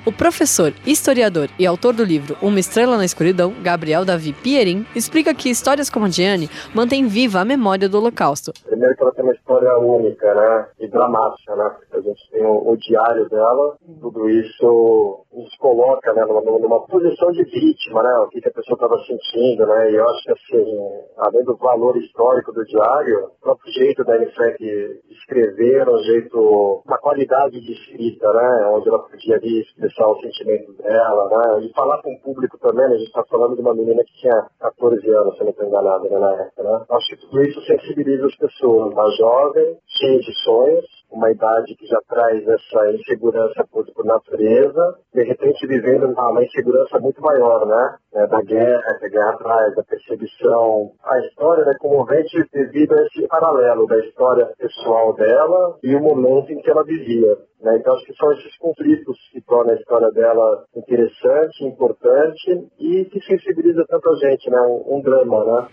O 0.06 0.12
professor, 0.12 0.74
historiador 0.86 1.48
e 1.58 1.66
autor 1.66 1.94
do 1.94 2.04
livro 2.04 2.36
Uma 2.42 2.60
Estrela 2.60 2.98
na 2.98 3.06
Escuridão, 3.06 3.54
Gabriel 3.62 4.04
Davi 4.04 4.34
Pierin, 4.34 4.84
explica 4.94 5.32
que 5.32 5.48
histórias 5.48 5.88
como 5.88 6.04
a 6.04 6.08
de 6.10 6.22
Anne 6.22 6.50
mantêm 6.74 7.06
viva 7.06 7.40
a 7.40 7.44
memória 7.44 7.88
do 7.88 7.96
Holocausto. 7.96 8.52
Primeiro 8.66 8.94
que 8.94 9.02
ela 9.02 9.14
tem 9.14 9.24
uma 9.24 9.32
história 9.32 9.78
única, 9.78 10.34
né? 10.34 10.68
E 10.78 10.88
dramática, 10.88 11.56
né? 11.56 11.70
Porque 11.78 11.96
a 11.96 12.00
gente 12.02 12.30
tem 12.30 12.44
o, 12.44 12.70
o 12.70 12.76
diário 12.76 13.30
dela, 13.30 13.78
tudo 13.98 14.28
isso 14.28 15.24
nos 15.32 15.56
coloca 15.56 16.12
né, 16.12 16.22
numa, 16.26 16.42
numa, 16.42 16.86
posição 16.86 17.32
de 17.32 17.42
vítima, 17.44 18.02
né? 18.02 18.12
O 18.18 18.28
que, 18.28 18.42
que 18.42 18.48
a 18.48 18.52
pessoa 18.52 18.76
estava 18.76 18.98
sentindo, 19.06 19.66
né? 19.66 19.90
E 19.90 19.94
eu 19.94 20.06
acho 20.06 20.22
que 20.22 20.32
assim, 20.32 20.78
além 21.16 21.44
do 21.44 21.56
valor 21.56 21.96
histórico 21.96 22.52
do 22.52 22.62
diário, 22.66 23.24
o 23.24 23.40
próprio 23.40 23.72
jeito 23.72 24.04
da 24.04 24.16
Anne 24.16 24.30
Frank 24.32 24.62
escrever, 25.10 25.88
um 25.88 25.98
jeito, 26.02 26.82
uma 26.86 26.98
qualidade 26.98 27.58
de 27.58 27.72
escrita, 27.72 28.30
né? 28.34 28.66
Onde 28.66 28.88
ela 28.90 28.98
podia 28.98 29.36
ali 29.36 29.62
expressar 29.62 29.93
os 30.02 30.20
sentimentos 30.20 30.76
dela, 30.76 31.28
né? 31.28 31.66
E 31.66 31.72
falar 31.72 32.02
com 32.02 32.12
o 32.12 32.20
público 32.20 32.58
também, 32.58 32.88
né? 32.88 32.94
A 32.94 32.98
gente 32.98 33.08
está 33.08 33.24
falando 33.24 33.54
de 33.54 33.60
uma 33.60 33.74
menina 33.74 34.02
que 34.04 34.20
tinha 34.20 34.46
14 34.60 35.10
anos, 35.10 35.36
se 35.36 35.44
não 35.44 35.50
estou 35.50 35.66
enganado, 35.66 36.04
né, 36.10 36.18
na 36.18 36.32
época, 36.32 36.62
né? 36.62 36.84
Acho 36.90 37.08
que 37.08 37.16
tudo 37.16 37.42
isso 37.42 37.60
sensibiliza 37.62 38.26
as 38.26 38.36
pessoas, 38.36 38.92
uma 38.92 39.10
jovem, 39.16 39.76
cheia 39.86 40.18
de 40.20 40.34
sonhos, 40.42 40.84
uma 41.14 41.30
idade 41.30 41.74
que 41.76 41.86
já 41.86 41.98
traz 42.08 42.46
essa 42.46 42.92
insegurança 42.92 43.64
por, 43.70 43.86
por 43.94 44.04
natureza, 44.04 44.98
de 45.14 45.22
repente 45.22 45.66
vivendo 45.66 46.06
uma, 46.06 46.44
insegurança 46.44 46.98
muito 46.98 47.20
maior, 47.22 47.66
né? 47.66 47.96
É, 48.14 48.26
da 48.26 48.42
guerra, 48.42 48.98
que 48.98 49.06
a 49.06 49.08
guerra 49.08 49.36
traz, 49.38 49.74
da 49.74 49.82
perseguição. 49.82 50.92
A 51.04 51.18
história 51.20 51.68
é 51.68 51.78
comovente 51.78 52.44
devido 52.52 52.92
a 52.94 53.06
esse 53.06 53.26
paralelo 53.28 53.86
da 53.86 53.98
história 53.98 54.46
pessoal 54.58 55.14
dela 55.14 55.78
e 55.82 55.94
o 55.94 56.00
momento 56.00 56.52
em 56.52 56.60
que 56.60 56.70
ela 56.70 56.84
vivia. 56.84 57.36
Né? 57.60 57.76
Então 57.78 57.94
acho 57.94 58.04
que 58.04 58.14
são 58.14 58.32
esses 58.32 58.56
conflitos 58.58 59.16
que 59.32 59.40
tornam 59.42 59.74
a 59.74 59.78
história 59.78 60.10
dela 60.10 60.64
interessante, 60.76 61.64
importante 61.64 62.68
e 62.78 63.04
que 63.06 63.20
sensibiliza 63.22 63.84
tanta 63.88 64.14
gente, 64.16 64.50
né? 64.50 64.60
Um, 64.60 64.96
um 64.96 65.00
drama, 65.00 65.44
né? 65.44 65.68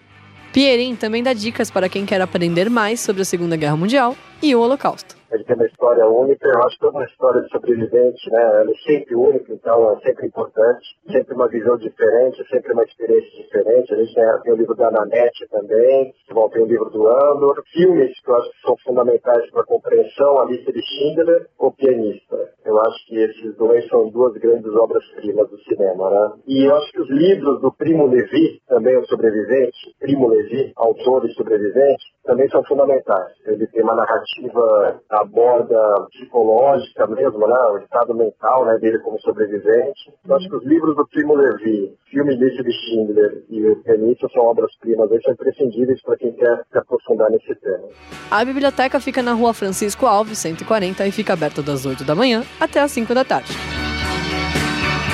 Pierin 0.54 0.96
também 0.96 1.24
dá 1.24 1.34
dicas 1.34 1.72
para 1.72 1.88
quem 1.88 2.06
quer 2.06 2.22
aprender 2.22 2.70
mais 2.70 3.00
sobre 3.00 3.22
a 3.22 3.26
Segunda 3.26 3.56
Guerra 3.56 3.78
Mundial 3.78 4.16
e 4.42 4.54
o 4.54 4.60
Holocausto. 4.60 5.21
Ele 5.32 5.44
tem 5.46 5.56
uma 5.56 5.66
história 5.66 6.06
única, 6.08 6.48
eu 6.48 6.64
acho 6.64 6.78
que 6.78 6.86
é 6.86 6.90
uma 6.90 7.06
história 7.06 7.42
de 7.42 7.50
sobrevivente, 7.50 8.30
né? 8.32 8.42
Ela 8.42 8.72
é 8.72 8.76
sempre 8.86 9.16
única, 9.16 9.54
então 9.54 9.94
é 9.94 10.00
sempre 10.02 10.28
importante, 10.28 10.86
sempre 11.10 11.34
uma 11.36 11.48
visão 11.48 11.78
diferente, 11.78 12.46
sempre 12.50 12.74
uma 12.74 12.84
experiência 12.84 13.44
diferente. 13.44 13.94
A 13.94 13.98
gente 13.98 14.14
tem, 14.14 14.42
tem 14.44 14.54
o 14.54 14.58
livro 14.58 14.76
da 14.76 14.92
Nanete 14.92 15.48
também, 15.50 16.14
vão 16.32 16.50
ter 16.50 16.62
o 16.62 16.66
livro 16.66 16.90
do 16.90 17.08
Andor, 17.08 17.64
filmes 17.72 18.20
que 18.20 18.30
eu 18.30 18.36
acho 18.36 18.52
que 18.52 18.62
são 18.62 18.78
fundamentais 18.84 19.50
para 19.52 19.62
a 19.62 19.66
compreensão, 19.66 20.40
a 20.40 20.46
lista 20.46 20.72
de 20.72 20.82
Schindler, 20.82 21.48
o 21.58 21.72
pianista. 21.72 22.52
Eu 22.66 22.80
acho 22.80 23.08
que 23.08 23.18
esses 23.18 23.56
dois 23.56 23.88
são 23.88 24.10
duas 24.10 24.34
grandes 24.34 24.74
obras-primas 24.76 25.50
do 25.50 25.58
cinema, 25.64 26.10
né? 26.10 26.32
E 26.48 26.66
eu 26.68 26.76
acho 26.76 26.92
que 26.92 27.02
os 27.02 27.10
livros 27.10 27.62
do 27.62 27.72
Primo 27.72 28.08
Levi, 28.08 28.62
também 28.68 28.98
o 28.98 29.06
sobrevivente, 29.06 29.96
Primo 30.00 30.28
Levi, 30.28 30.72
autor 30.76 31.26
e 31.26 31.34
sobrevivente, 31.34 32.04
também 32.24 32.48
são 32.50 32.64
fundamentais. 32.64 33.34
Ele 33.46 33.66
tem 33.68 33.84
uma 33.84 33.96
narrativa 33.96 35.02
aborda 35.22 36.08
psicológica 36.12 37.08
mesmo, 37.08 37.48
né, 37.48 37.58
o 37.72 37.78
estado 37.80 38.14
mental 38.14 38.66
né, 38.66 38.78
dele 38.80 39.00
como 39.00 39.20
sobrevivente. 39.22 40.14
Eu 40.28 40.36
acho 40.36 40.50
que 40.50 40.56
os 40.56 40.66
livros 40.66 40.96
do 40.96 41.08
Primo 41.08 41.36
Levi, 41.36 41.94
filme 42.10 42.36
Lista 42.36 42.64
de 42.64 42.72
Schindler 42.72 43.44
e 43.50 43.66
o 43.70 43.76
Pianista 43.84 44.28
são 44.34 44.44
obras-primas, 44.44 45.10
são 45.24 45.34
imprescindíveis 45.34 46.02
para 46.02 46.18
quem 46.18 46.32
quer 46.34 46.64
se 46.72 46.78
aprofundar 46.78 47.30
nesse 47.30 47.54
tema. 47.56 47.88
A 48.30 48.44
biblioteca 48.44 49.00
fica 49.00 49.22
na 49.22 49.34
rua 49.34 49.54
Francisco 49.54 50.06
Alves, 50.06 50.38
140, 50.40 51.08
e 51.08 51.12
fica 51.12 51.34
aberta 51.34 51.62
das 51.62 51.86
8 51.86 52.04
da 52.04 52.16
manhã 52.16 52.44
até 52.60 52.80
as 52.80 52.92
5 52.92 53.14
da 53.14 53.24
tarde. 53.24 53.54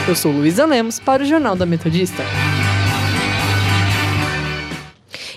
Eu 0.07 0.15
sou 0.15 0.31
Luísa 0.31 0.65
Lemos 0.65 0.99
para 0.99 1.23
o 1.23 1.25
Jornal 1.25 1.55
da 1.55 1.65
Metodista. 1.65 2.23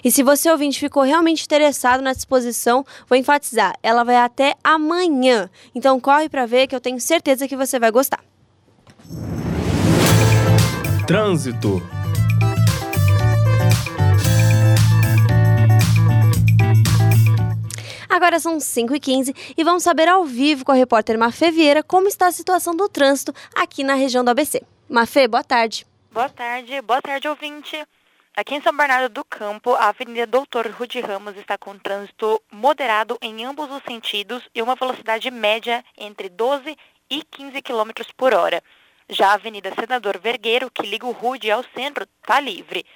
E 0.02 0.11
se 0.11 0.23
você 0.23 0.50
ouvinte 0.50 0.80
ficou 0.80 1.02
realmente 1.02 1.45
interessado 1.45 2.00
nessa 2.02 2.21
exposição, 2.21 2.85
vou 3.09 3.19
enfatizar, 3.19 3.75
ela 3.83 4.04
vai 4.04 4.16
até 4.16 4.54
amanhã. 4.64 5.50
Então 5.75 6.00
corre 6.00 6.28
para 6.28 6.47
ver 6.47 6.66
que 6.66 6.75
eu 6.75 6.80
tenho 6.80 7.00
certeza 7.00 7.47
que 7.47 7.57
você 7.57 7.78
vai 7.78 7.90
gostar. 7.90 8.21
Trânsito. 11.07 11.83
Agora 18.09 18.40
são 18.40 18.59
5h15 18.59 19.35
e 19.57 19.64
vamos 19.64 19.83
saber 19.83 20.09
ao 20.09 20.25
vivo 20.25 20.64
com 20.64 20.73
a 20.73 20.75
repórter 20.75 21.16
Mafê 21.16 21.50
Vieira 21.50 21.83
como 21.83 22.09
está 22.09 22.26
a 22.26 22.33
situação 22.33 22.75
do 22.75 22.88
trânsito 22.88 23.33
aqui 23.54 23.85
na 23.85 23.95
região 23.95 24.25
do 24.25 24.30
ABC. 24.30 24.62
Mafê, 24.88 25.28
boa 25.28 25.45
tarde. 25.45 25.87
Boa 26.12 26.28
tarde, 26.28 26.83
boa 26.83 27.00
tarde, 27.00 27.28
ouvinte. 27.28 27.87
Aqui 28.37 28.55
em 28.55 28.63
São 28.63 28.75
Bernardo 28.75 29.13
do 29.13 29.25
Campo, 29.25 29.75
a 29.75 29.89
Avenida 29.89 30.25
Doutor 30.25 30.67
Rude 30.69 31.01
Ramos 31.01 31.37
está 31.37 31.59
com 31.59 31.77
trânsito 31.77 32.41
moderado 32.51 33.19
em 33.21 33.45
ambos 33.45 33.71
os 33.71 33.83
sentidos 33.83 34.43
e 34.55 34.63
uma 34.63 34.77
velocidade 34.77 35.31
média 35.33 35.85
entre 35.99 36.29
12 36.29 36.77
e 37.11 37.23
15 37.25 37.61
km 37.61 37.91
por 38.17 38.33
hora. 38.33 38.63
Já 39.09 39.31
a 39.31 39.35
Avenida 39.35 39.73
Senador 39.75 40.19
Vergueiro, 40.19 40.71
que 40.71 40.87
liga 40.87 41.07
o 41.07 41.11
Rude 41.11 41.51
ao 41.51 41.65
centro, 41.75 42.07
está 42.23 42.39
livre. 42.39 42.87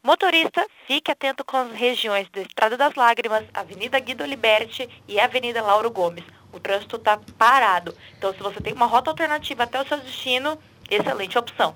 Motorista, 0.00 0.64
fique 0.86 1.10
atento 1.10 1.44
com 1.44 1.56
as 1.56 1.72
regiões 1.72 2.30
da 2.30 2.40
Estrada 2.40 2.76
das 2.76 2.94
Lágrimas, 2.94 3.44
Avenida 3.52 3.98
Guido 3.98 4.24
Liberti 4.24 4.88
e 5.08 5.18
Avenida 5.18 5.60
Lauro 5.60 5.90
Gomes. 5.90 6.24
O 6.52 6.60
trânsito 6.60 6.96
está 6.96 7.18
parado. 7.36 7.94
Então, 8.16 8.32
se 8.32 8.38
você 8.38 8.60
tem 8.60 8.72
uma 8.72 8.86
rota 8.86 9.10
alternativa 9.10 9.64
até 9.64 9.82
o 9.82 9.86
seu 9.86 9.98
destino, 9.98 10.56
excelente 10.88 11.36
opção. 11.36 11.74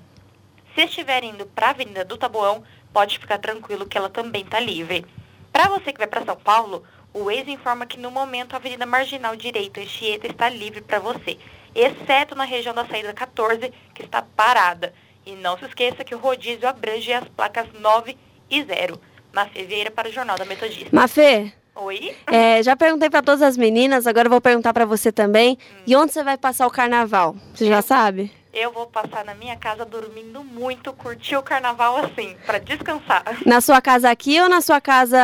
Se 0.73 0.85
estiver 0.85 1.23
indo 1.23 1.45
para 1.45 1.67
a 1.67 1.69
Avenida 1.69 2.03
do 2.03 2.17
Taboão, 2.17 2.63
pode 2.93 3.17
ficar 3.17 3.39
tranquilo 3.39 3.85
que 3.85 3.97
ela 3.97 4.09
também 4.09 4.43
está 4.43 4.59
livre. 4.59 5.05
Para 5.51 5.67
você 5.67 5.91
que 5.91 5.97
vai 5.97 6.07
para 6.07 6.23
São 6.23 6.35
Paulo, 6.35 6.83
o 7.13 7.25
Waze 7.25 7.51
informa 7.51 7.85
que 7.85 7.99
no 7.99 8.11
momento 8.11 8.53
a 8.53 8.57
Avenida 8.57 8.85
Marginal 8.85 9.35
Direita 9.35 9.81
Anchieta 9.81 10.27
está 10.27 10.49
livre 10.49 10.81
para 10.81 10.99
você, 10.99 11.37
exceto 11.75 12.35
na 12.35 12.43
região 12.43 12.73
da 12.73 12.85
saída 12.85 13.13
14, 13.13 13.71
que 13.93 14.03
está 14.03 14.21
parada. 14.21 14.93
E 15.25 15.33
não 15.33 15.57
se 15.57 15.65
esqueça 15.65 16.03
que 16.03 16.13
o 16.13 16.19
rodízio 16.19 16.67
abrange 16.67 17.13
as 17.13 17.27
placas 17.29 17.67
9 17.73 18.17
e 18.49 18.63
0. 18.63 18.99
Mafê 19.31 19.63
Vieira 19.63 19.89
para 19.89 20.09
o 20.09 20.11
Jornal 20.11 20.37
da 20.37 20.45
Metodista. 20.45 20.89
Mafê, 20.91 21.53
Oi? 21.75 22.15
é, 22.27 22.61
já 22.61 22.75
perguntei 22.75 23.09
para 23.09 23.21
todas 23.23 23.41
as 23.41 23.57
meninas, 23.57 24.05
agora 24.05 24.27
eu 24.27 24.31
vou 24.31 24.39
perguntar 24.41 24.73
para 24.73 24.85
você 24.85 25.11
também. 25.11 25.57
E 25.87 25.95
onde 25.95 26.11
você 26.13 26.23
vai 26.23 26.37
passar 26.37 26.67
o 26.67 26.71
carnaval? 26.71 27.35
Você 27.53 27.65
já 27.65 27.81
sabe? 27.81 28.31
Eu 28.53 28.71
vou 28.71 28.85
passar 28.85 29.25
na 29.25 29.33
minha 29.33 29.55
casa 29.55 29.83
dormindo 29.83 30.43
muito, 30.43 30.93
curtir 30.93 31.35
o 31.35 31.41
carnaval 31.41 31.97
assim, 31.97 32.35
para 32.45 32.59
descansar. 32.59 33.23
Na 33.47 33.59
sua 33.61 33.81
casa 33.81 34.11
aqui 34.11 34.39
ou 34.39 34.47
na 34.47 34.61
sua 34.61 34.79
casa 34.79 35.17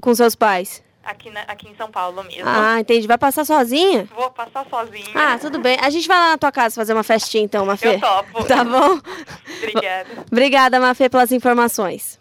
com 0.00 0.12
seus 0.12 0.34
pais? 0.34 0.82
Aqui, 1.04 1.30
na- 1.30 1.42
aqui 1.42 1.68
em 1.68 1.76
São 1.76 1.90
Paulo 1.90 2.22
mesmo. 2.24 2.42
Ah, 2.46 2.80
entendi. 2.80 3.06
Vai 3.06 3.18
passar 3.18 3.44
sozinha? 3.44 4.08
Vou 4.14 4.30
passar 4.30 4.64
sozinha. 4.68 5.04
Ah, 5.14 5.38
tudo 5.38 5.58
bem. 5.60 5.76
A 5.80 5.90
gente 5.90 6.06
vai 6.08 6.16
lá 6.18 6.30
na 6.30 6.38
tua 6.38 6.50
casa 6.52 6.74
fazer 6.76 6.92
uma 6.92 7.02
festinha 7.04 7.42
então, 7.44 7.64
Mafê. 7.66 7.94
Eu 7.96 8.00
topo. 8.00 8.44
Tá 8.46 8.62
bom? 8.64 8.98
Obrigada. 9.58 10.08
Obrigada, 10.30 10.80
Mafê, 10.80 11.08
pelas 11.08 11.30
informações. 11.32 12.20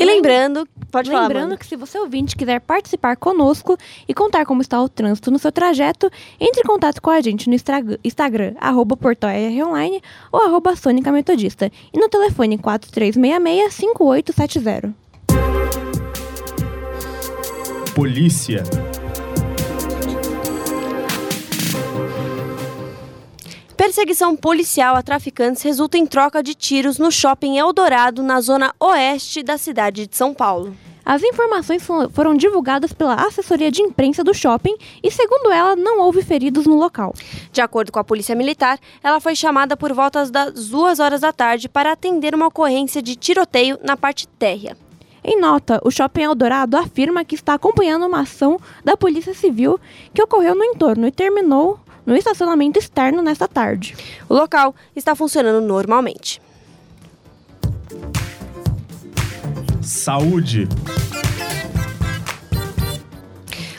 E 0.00 0.04
lembrando, 0.04 0.66
pode 0.90 1.10
falar, 1.10 1.24
Lembrando 1.24 1.44
Amanda. 1.44 1.58
que 1.58 1.66
se 1.66 1.76
você 1.76 1.98
ouvinte 1.98 2.34
quiser 2.34 2.58
participar 2.60 3.16
conosco 3.16 3.76
e 4.08 4.14
contar 4.14 4.46
como 4.46 4.62
está 4.62 4.82
o 4.82 4.88
trânsito 4.88 5.30
no 5.30 5.38
seu 5.38 5.52
trajeto, 5.52 6.10
entre 6.40 6.62
em 6.62 6.64
contato 6.64 7.02
com 7.02 7.10
a 7.10 7.20
gente 7.20 7.50
no 7.50 7.54
Instagram, 7.54 7.98
Instagram 8.02 8.54
arroba 8.58 8.96
ou 10.32 10.40
arroba 10.40 10.74
Sônica 10.74 11.12
Metodista 11.12 11.70
e 11.92 11.98
no 11.98 12.08
telefone 12.08 12.56
4366-5870. 12.56 14.94
Polícia. 17.94 18.64
Perseguição 23.80 24.36
policial 24.36 24.94
a 24.94 25.02
traficantes 25.02 25.62
resulta 25.62 25.96
em 25.96 26.04
troca 26.04 26.42
de 26.42 26.54
tiros 26.54 26.98
no 26.98 27.10
shopping 27.10 27.56
Eldorado, 27.56 28.22
na 28.22 28.38
zona 28.38 28.74
oeste 28.78 29.42
da 29.42 29.56
cidade 29.56 30.06
de 30.06 30.14
São 30.14 30.34
Paulo. 30.34 30.76
As 31.02 31.22
informações 31.22 31.82
fo- 31.82 32.10
foram 32.10 32.34
divulgadas 32.34 32.92
pela 32.92 33.14
assessoria 33.14 33.70
de 33.70 33.80
imprensa 33.80 34.22
do 34.22 34.34
shopping 34.34 34.76
e, 35.02 35.10
segundo 35.10 35.50
ela, 35.50 35.74
não 35.74 35.98
houve 36.00 36.22
feridos 36.22 36.66
no 36.66 36.76
local. 36.76 37.14
De 37.50 37.62
acordo 37.62 37.90
com 37.90 37.98
a 37.98 38.04
Polícia 38.04 38.34
Militar, 38.34 38.78
ela 39.02 39.18
foi 39.18 39.34
chamada 39.34 39.78
por 39.78 39.94
volta 39.94 40.26
das 40.26 40.68
duas 40.68 41.00
horas 41.00 41.22
da 41.22 41.32
tarde 41.32 41.66
para 41.66 41.92
atender 41.92 42.34
uma 42.34 42.48
ocorrência 42.48 43.00
de 43.00 43.16
tiroteio 43.16 43.78
na 43.82 43.96
parte 43.96 44.28
térrea. 44.28 44.76
Em 45.24 45.40
nota, 45.40 45.80
o 45.82 45.90
Shopping 45.90 46.24
Eldorado 46.24 46.76
afirma 46.76 47.24
que 47.24 47.34
está 47.34 47.54
acompanhando 47.54 48.04
uma 48.04 48.20
ação 48.20 48.60
da 48.84 48.94
Polícia 48.94 49.32
Civil 49.32 49.80
que 50.12 50.22
ocorreu 50.22 50.54
no 50.54 50.64
entorno 50.64 51.06
e 51.06 51.10
terminou 51.10 51.80
no 52.06 52.16
estacionamento 52.16 52.78
externo 52.78 53.22
nesta 53.22 53.46
tarde. 53.46 53.96
O 54.28 54.34
local 54.34 54.74
está 54.94 55.14
funcionando 55.14 55.60
normalmente. 55.60 56.40
Saúde. 59.82 60.68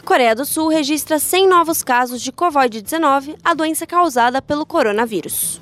Coreia 0.04 0.36
do 0.36 0.44
Sul 0.44 0.68
registra 0.68 1.20
100 1.20 1.48
novos 1.48 1.82
casos 1.84 2.22
de 2.22 2.34
Covid-19, 2.34 3.38
a 3.44 3.54
doença 3.54 3.88
causada 3.88 4.42
pelo 4.42 4.66
coronavírus. 4.66 5.62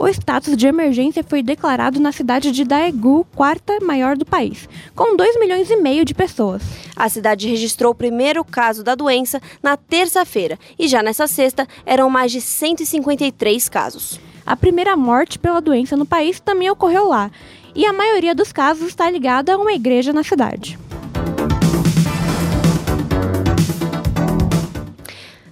O 0.00 0.06
status 0.06 0.56
de 0.56 0.68
emergência 0.68 1.24
foi 1.24 1.42
declarado 1.42 1.98
na 1.98 2.12
cidade 2.12 2.52
de 2.52 2.64
Daegu, 2.64 3.26
quarta 3.34 3.80
maior 3.82 4.16
do 4.16 4.24
país, 4.24 4.68
com 4.94 5.16
2 5.16 5.40
milhões 5.40 5.68
e 5.72 5.76
meio 5.76 6.04
de 6.04 6.14
pessoas. 6.14 6.62
A 6.94 7.08
cidade 7.08 7.48
registrou 7.48 7.90
o 7.90 7.94
primeiro 7.96 8.44
caso 8.44 8.84
da 8.84 8.94
doença 8.94 9.42
na 9.60 9.76
terça-feira 9.76 10.56
e 10.78 10.86
já 10.86 11.02
nessa 11.02 11.26
sexta 11.26 11.66
eram 11.84 12.08
mais 12.08 12.30
de 12.30 12.40
153 12.40 13.68
casos. 13.68 14.20
A 14.46 14.54
primeira 14.54 14.96
morte 14.96 15.36
pela 15.36 15.60
doença 15.60 15.96
no 15.96 16.06
país 16.06 16.38
também 16.38 16.70
ocorreu 16.70 17.08
lá, 17.08 17.28
e 17.74 17.84
a 17.84 17.92
maioria 17.92 18.36
dos 18.36 18.52
casos 18.52 18.86
está 18.86 19.10
ligada 19.10 19.52
a 19.52 19.58
uma 19.58 19.72
igreja 19.72 20.12
na 20.12 20.22
cidade. 20.22 20.78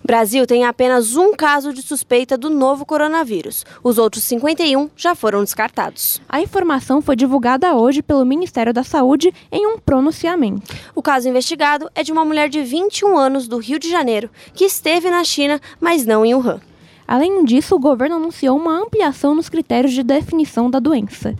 Brasil 0.07 0.47
tem 0.47 0.64
apenas 0.64 1.16
um 1.16 1.35
caso 1.35 1.73
de 1.73 1.83
suspeita 1.83 2.38
do 2.38 2.49
novo 2.49 2.87
coronavírus. 2.87 3.66
Os 3.83 3.99
outros 3.99 4.23
51 4.23 4.88
já 4.97 5.16
foram 5.16 5.42
descartados. 5.42 6.23
A 6.29 6.40
informação 6.40 7.03
foi 7.03 7.16
divulgada 7.16 7.75
hoje 7.75 8.03
pelo 8.03 8.25
Ministério 8.25 8.73
da 8.73 8.85
Saúde 8.85 9.35
em 9.51 9.66
um 9.66 9.81
pronunciamento. 9.81 10.62
O 10.95 11.03
caso 11.03 11.29
investigado 11.29 11.90
é 11.92 12.05
de 12.05 12.12
uma 12.12 12.25
mulher 12.25 12.49
de 12.49 12.62
21 12.62 13.19
anos 13.19 13.49
do 13.49 13.59
Rio 13.59 13.81
de 13.81 13.90
Janeiro, 13.90 14.31
que 14.55 14.66
esteve 14.66 15.11
na 15.11 15.25
China, 15.25 15.61
mas 15.81 16.07
não 16.07 16.25
em 16.25 16.37
Wuhan. 16.37 16.61
Além 17.09 17.45
disso, 17.45 17.75
o 17.75 17.81
governo 17.81 18.14
anunciou 18.14 18.57
uma 18.57 18.81
ampliação 18.81 19.35
nos 19.35 19.49
critérios 19.49 19.92
de 19.92 20.05
definição 20.05 20.71
da 20.71 20.79
doença. 20.79 21.35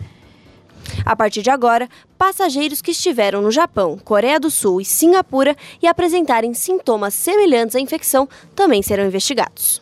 A 1.05 1.15
partir 1.15 1.41
de 1.41 1.49
agora, 1.49 1.89
passageiros 2.17 2.81
que 2.81 2.91
estiveram 2.91 3.41
no 3.41 3.51
Japão, 3.51 3.97
Coreia 4.03 4.39
do 4.39 4.49
Sul 4.49 4.81
e 4.81 4.85
Singapura 4.85 5.55
e 5.81 5.87
apresentarem 5.87 6.53
sintomas 6.53 7.13
semelhantes 7.13 7.75
à 7.75 7.79
infecção 7.79 8.27
também 8.55 8.81
serão 8.81 9.05
investigados. 9.05 9.81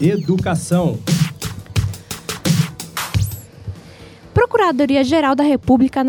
Educação. 0.00 0.98
Procuradoria-Geral 4.66 5.36
da 5.36 5.44
República 5.44 6.02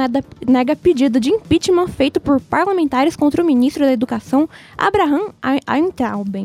nega 0.47 0.75
pedido 0.75 1.19
de 1.19 1.29
impeachment 1.29 1.89
feito 1.89 2.19
por 2.19 2.41
parlamentares 2.41 3.15
contra 3.15 3.43
o 3.43 3.45
ministro 3.45 3.85
da 3.85 3.91
Educação, 3.91 4.49
Abraham 4.75 5.31
Weintraub. 5.69 6.35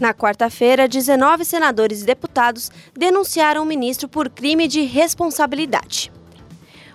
Na 0.00 0.14
quarta-feira, 0.14 0.88
19 0.88 1.44
senadores 1.44 2.00
e 2.00 2.06
deputados 2.06 2.70
denunciaram 2.96 3.62
o 3.62 3.66
ministro 3.66 4.08
por 4.08 4.30
crime 4.30 4.66
de 4.66 4.84
responsabilidade. 4.84 6.10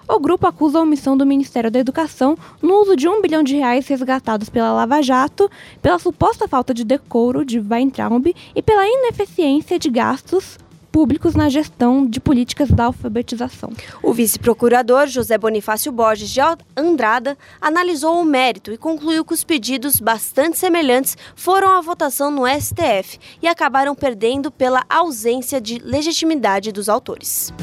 O 0.07 0.19
grupo 0.19 0.47
acusa 0.47 0.79
a 0.79 0.81
omissão 0.81 1.15
do 1.15 1.27
Ministério 1.27 1.69
da 1.69 1.77
Educação 1.77 2.35
no 2.59 2.73
uso 2.81 2.95
de 2.95 3.07
um 3.07 3.21
bilhão 3.21 3.43
de 3.43 3.55
reais 3.55 3.87
resgatados 3.87 4.49
pela 4.49 4.73
Lava 4.73 4.99
Jato, 5.03 5.47
pela 5.79 5.99
suposta 5.99 6.47
falta 6.47 6.73
de 6.73 6.83
decoro 6.83 7.45
de 7.45 7.59
Weintraub 7.59 8.33
e 8.55 8.63
pela 8.63 8.87
ineficiência 8.87 9.77
de 9.77 9.91
gastos 9.91 10.57
públicos 10.91 11.35
na 11.35 11.49
gestão 11.49 12.05
de 12.05 12.19
políticas 12.19 12.69
da 12.69 12.85
alfabetização. 12.85 13.71
O 14.01 14.13
vice-procurador 14.13 15.07
José 15.07 15.37
Bonifácio 15.37 15.91
Borges 15.91 16.29
de 16.29 16.39
Andrada 16.75 17.37
analisou 17.61 18.19
o 18.21 18.25
mérito 18.25 18.71
e 18.71 18.77
concluiu 18.77 19.23
que 19.23 19.33
os 19.33 19.43
pedidos 19.43 19.99
bastante 19.99 20.57
semelhantes 20.57 21.17
foram 21.35 21.69
à 21.71 21.81
votação 21.81 22.31
no 22.31 22.43
STF 22.47 23.19
e 23.41 23.47
acabaram 23.47 23.95
perdendo 23.95 24.51
pela 24.51 24.83
ausência 24.89 25.61
de 25.61 25.79
legitimidade 25.79 26.71
dos 26.71 26.89
autores. 26.89 27.53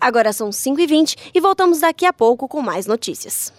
Agora 0.00 0.32
são 0.32 0.50
5h20 0.50 1.16
e 1.32 1.40
voltamos 1.40 1.78
daqui 1.78 2.04
a 2.04 2.12
pouco 2.12 2.48
com 2.48 2.60
mais 2.60 2.86
notícias. 2.86 3.52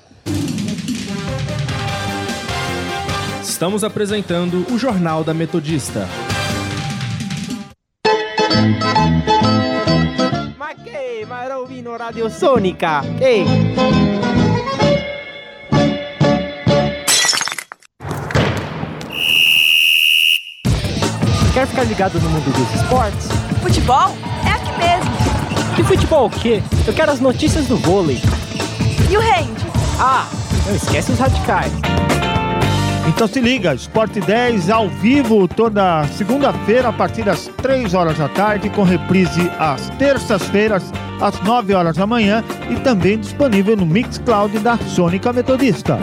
Estamos 3.43 3.83
apresentando 3.83 4.65
o 4.71 4.77
Jornal 4.79 5.21
da 5.21 5.33
Metodista. 5.33 6.07
Ma 10.57 10.73
che? 10.81 11.25
Ma 11.27 11.43
era 11.43 11.59
Ovino 11.59 11.97
Radio 11.97 12.29
Sonica! 12.29 13.01
Ehi! 13.19 13.45
Quer 21.53 21.67
ficar 21.67 21.83
ligado 21.83 22.19
no 22.21 22.29
mundo 22.29 22.49
dos 22.51 22.81
esportes? 22.81 23.27
Futebol 23.61 24.15
é 24.45 24.51
aqui 24.51 24.71
mesmo. 24.77 25.75
De 25.75 25.83
futebol 25.83 26.27
o 26.27 26.29
quê? 26.29 26.63
Eu 26.87 26.93
quero 26.93 27.11
as 27.11 27.19
notícias 27.19 27.67
do 27.67 27.75
vôlei. 27.75 28.21
E 29.11 29.17
o 29.17 29.19
hand? 29.19 29.57
Ah, 29.99 30.27
não 30.65 30.75
esquece 30.75 31.11
os 31.11 31.19
radicais. 31.19 31.92
Então 33.05 33.27
se 33.27 33.41
liga, 33.41 33.73
Esporte 33.73 34.21
10 34.21 34.69
ao 34.69 34.87
vivo 34.87 35.45
toda 35.45 36.07
segunda-feira 36.07 36.87
a 36.87 36.93
partir 36.93 37.23
das 37.23 37.47
3 37.61 37.93
horas 37.93 38.17
da 38.17 38.29
tarde, 38.29 38.69
com 38.69 38.83
reprise 38.83 39.51
às 39.59 39.89
terças-feiras 39.97 40.83
às 41.19 41.39
9 41.41 41.73
horas 41.73 41.97
da 41.97 42.07
manhã 42.07 42.43
e 42.69 42.75
também 42.79 43.19
disponível 43.19 43.75
no 43.75 43.85
Mixcloud 43.85 44.57
da 44.59 44.77
Sônica 44.77 45.33
Metodista. 45.33 45.99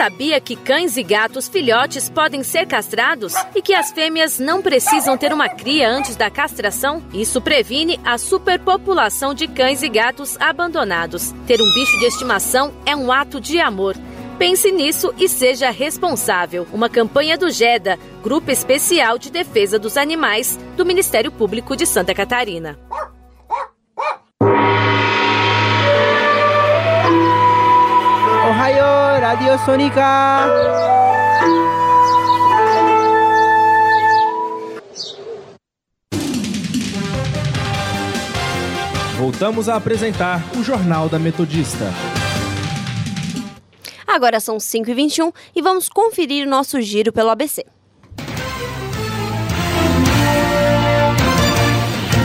Sabia 0.00 0.40
que 0.40 0.56
cães 0.56 0.96
e 0.96 1.02
gatos 1.02 1.46
filhotes 1.46 2.08
podem 2.08 2.42
ser 2.42 2.64
castrados 2.64 3.34
e 3.54 3.60
que 3.60 3.74
as 3.74 3.92
fêmeas 3.92 4.38
não 4.38 4.62
precisam 4.62 5.14
ter 5.14 5.30
uma 5.30 5.46
cria 5.46 5.90
antes 5.90 6.16
da 6.16 6.30
castração? 6.30 7.04
Isso 7.12 7.38
previne 7.38 8.00
a 8.02 8.16
superpopulação 8.16 9.34
de 9.34 9.46
cães 9.46 9.82
e 9.82 9.90
gatos 9.90 10.38
abandonados. 10.40 11.34
Ter 11.46 11.60
um 11.60 11.74
bicho 11.74 11.98
de 11.98 12.06
estimação 12.06 12.72
é 12.86 12.96
um 12.96 13.12
ato 13.12 13.38
de 13.38 13.60
amor. 13.60 13.94
Pense 14.38 14.72
nisso 14.72 15.12
e 15.18 15.28
seja 15.28 15.68
responsável. 15.70 16.66
Uma 16.72 16.88
campanha 16.88 17.36
do 17.36 17.50
GEDA, 17.50 17.98
Grupo 18.22 18.50
Especial 18.50 19.18
de 19.18 19.30
Defesa 19.30 19.78
dos 19.78 19.98
Animais, 19.98 20.58
do 20.78 20.86
Ministério 20.86 21.30
Público 21.30 21.76
de 21.76 21.84
Santa 21.84 22.14
Catarina. 22.14 22.78
Ohio, 28.50 29.20
Radio 29.20 29.56
Sônica! 29.64 30.02
Voltamos 39.16 39.68
a 39.68 39.76
apresentar 39.76 40.42
o 40.58 40.64
Jornal 40.64 41.08
da 41.08 41.16
Metodista. 41.16 41.94
Agora 44.04 44.40
são 44.40 44.56
5h21 44.56 45.32
e 45.54 45.62
vamos 45.62 45.88
conferir 45.88 46.44
o 46.44 46.50
nosso 46.50 46.80
giro 46.80 47.12
pelo 47.12 47.30
ABC. 47.30 47.64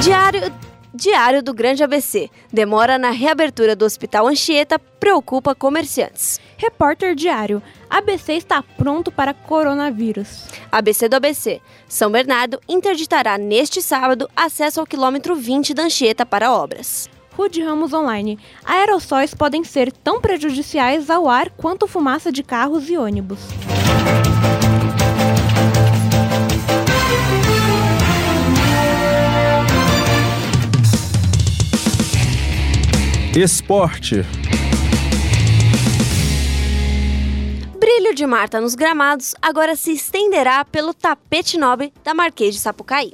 Diário, 0.02 0.52
Diário 0.96 1.44
do 1.44 1.54
Grande 1.54 1.84
ABC. 1.84 2.30
Demora 2.54 2.98
na 2.98 3.10
reabertura 3.10 3.76
do 3.76 3.84
Hospital 3.84 4.28
Anchieta 4.28 4.80
preocupa 4.80 5.54
comerciantes. 5.54 6.40
Repórter 6.58 7.14
Diário. 7.14 7.62
ABC 7.90 8.34
está 8.34 8.64
pronto 8.64 9.12
para 9.12 9.34
coronavírus. 9.34 10.46
ABC 10.72 11.10
do 11.10 11.18
ABC. 11.18 11.60
São 11.86 12.10
Bernardo 12.10 12.62
interditará 12.68 13.38
neste 13.38 13.82
sábado 13.82 14.30
acesso 14.34 14.80
ao 14.80 14.86
quilômetro 14.86 15.36
20 15.36 15.74
da 15.74 15.84
Anchieta 15.84 16.26
para 16.26 16.54
obras. 16.54 17.10
Rude 17.34 17.62
Ramos 17.62 17.92
Online. 17.92 18.40
Aerossóis 18.64 19.34
podem 19.34 19.66
ser 19.66 19.92
tão 19.92 20.22
prejudiciais 20.22 21.10
ao 21.10 21.28
ar 21.28 21.50
quanto 21.50 21.88
fumaça 21.88 22.32
de 22.32 22.42
carros 22.42 22.90
e 22.90 22.98
ônibus. 22.98 23.40
Esporte. 33.36 34.24
Brilho 37.78 38.16
de 38.16 38.26
Marta 38.26 38.62
nos 38.62 38.76
gramados 38.76 39.36
agora 39.42 39.76
se 39.76 39.92
estenderá 39.92 40.64
pelo 40.64 40.94
tapete 40.94 41.58
nobre 41.58 41.92
da 42.02 42.14
Marquês 42.14 42.56
de 42.56 42.62
Sapucaí. 42.62 43.12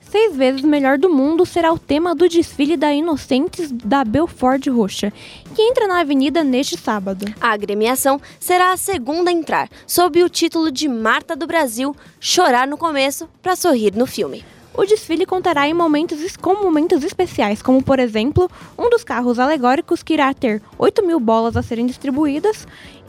Seis 0.00 0.36
vezes 0.36 0.62
melhor 0.62 0.96
do 0.96 1.10
mundo 1.10 1.44
será 1.44 1.72
o 1.72 1.78
tema 1.78 2.14
do 2.14 2.28
desfile 2.28 2.76
da 2.76 2.94
Inocentes 2.94 3.72
da 3.72 4.04
Belford 4.04 4.70
Roxa, 4.70 5.12
que 5.56 5.62
entra 5.62 5.88
na 5.88 6.02
avenida 6.02 6.44
neste 6.44 6.78
sábado. 6.78 7.26
A 7.40 7.50
agremiação 7.50 8.20
será 8.38 8.70
a 8.70 8.76
segunda 8.76 9.28
a 9.28 9.34
entrar, 9.34 9.68
sob 9.88 10.22
o 10.22 10.28
título 10.28 10.70
de 10.70 10.86
Marta 10.86 11.34
do 11.34 11.48
Brasil, 11.48 11.96
chorar 12.20 12.68
no 12.68 12.78
começo 12.78 13.28
para 13.42 13.56
sorrir 13.56 13.92
no 13.96 14.06
filme. 14.06 14.44
O 14.78 14.86
desfile 14.86 15.26
contará 15.26 15.68
em 15.68 15.74
momentos, 15.74 16.36
com 16.36 16.62
momentos 16.62 17.02
especiais, 17.02 17.60
como 17.60 17.82
por 17.82 17.98
exemplo, 17.98 18.48
um 18.78 18.88
dos 18.88 19.02
carros 19.02 19.40
alegóricos 19.40 20.04
que 20.04 20.14
irá 20.14 20.32
ter 20.32 20.62
8 20.78 21.04
mil 21.04 21.18
bolas 21.18 21.56
a 21.56 21.62
serem 21.64 21.84
distribuídas 21.84 22.64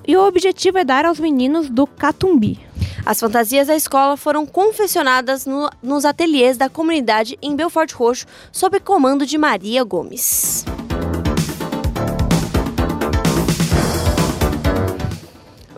e 0.08 0.18
o 0.18 0.28
objetivo 0.28 0.80
é 0.80 0.84
dar 0.84 1.06
aos 1.06 1.20
meninos 1.20 1.70
do 1.70 1.86
Catumbi. 1.86 2.60
As 3.06 3.20
fantasias 3.20 3.68
da 3.68 3.76
escola 3.76 4.18
foram 4.18 4.48
confeccionadas 4.48 5.46
no, 5.46 5.70
nos 5.84 6.06
ateliês 6.06 6.58
da 6.58 6.70
comunidade 6.70 7.38
em 7.40 7.56
Belfort 7.56 7.94
Roxo, 7.94 8.26
sob 8.52 8.80
comando 8.80 9.24
de 9.24 9.38
Maria 9.38 9.84
Gomes. 9.84 10.66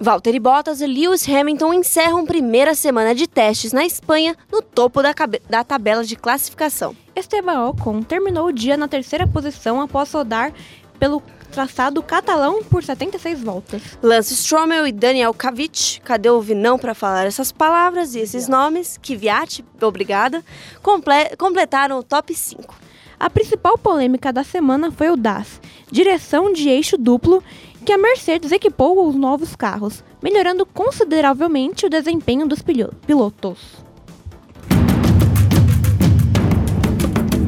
Valtteri 0.02 0.40
Bottas 0.40 0.82
e 0.82 0.88
Lewis 0.88 1.30
Hamilton 1.30 1.76
encerram 1.76 2.26
primeira 2.26 2.74
semana 2.74 3.14
de 3.14 3.28
testes 3.28 3.72
na 3.72 3.86
Espanha 3.86 4.36
no 4.52 4.60
topo 4.60 5.00
da, 5.00 5.14
da 5.48 5.64
tabela 5.64 6.04
de 6.04 6.16
classificação. 6.16 6.96
Esteban 7.16 7.68
Ocon 7.68 8.02
terminou 8.02 8.48
o 8.48 8.52
dia 8.52 8.76
na 8.76 8.88
terceira 8.88 9.28
posição 9.28 9.80
após 9.80 10.12
rodar 10.12 10.52
pelo 10.98 11.22
traçado 11.52 12.02
catalão 12.02 12.64
por 12.64 12.84
76 12.84 13.44
voltas. 13.44 13.84
Lance 14.02 14.34
Strommel 14.34 14.88
e 14.88 14.92
Daniel 14.92 15.36
Kvyat, 15.36 16.02
cadê 16.04 16.32
o 16.32 16.42
Vinão 16.42 16.80
para 16.80 16.96
falar 16.96 17.28
essas 17.28 17.52
palavras 17.52 18.16
e 18.16 18.22
esses 18.22 18.48
nomes? 18.48 18.98
Kvyat, 18.98 19.64
obrigada, 19.80 20.44
comple 20.82 21.36
completaram 21.38 22.00
o 22.00 22.04
top 22.04 22.34
5. 22.34 22.74
A 23.20 23.30
principal 23.30 23.78
polêmica 23.78 24.34
da 24.34 24.44
semana 24.44 24.92
foi 24.92 25.12
o 25.12 25.16
DAS, 25.16 25.62
direção 25.92 26.52
de 26.52 26.68
eixo 26.70 26.98
duplo, 26.98 27.44
que 27.86 27.92
a 27.92 27.98
Mercedes 27.98 28.52
equipou 28.52 29.08
os 29.08 29.16
novos 29.16 29.56
carros, 29.56 30.04
melhorando 30.22 30.66
consideravelmente 30.66 31.86
o 31.86 31.90
desempenho 31.90 32.48
dos 32.48 32.62
pilotos. 32.62 33.84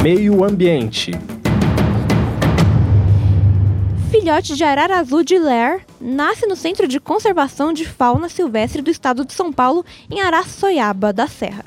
Meio 0.02 0.44
ambiente. 0.44 1.12
filhote 4.24 4.56
de 4.56 4.64
arara 4.64 5.00
azul 5.00 5.24
de 5.24 5.40
Lair 5.40 5.86
nasce 6.00 6.46
no 6.46 6.56
Centro 6.56 6.88
de 6.88 7.00
Conservação 7.00 7.74
de 7.74 7.84
Fauna 7.84 8.30
Silvestre 8.30 8.82
do 8.82 8.92
Estado 8.92 9.26
de 9.26 9.34
São 9.34 9.52
Paulo, 9.52 9.84
em 10.10 10.22
Araçoiaba 10.22 11.12
da 11.12 11.28
Serra. 11.28 11.66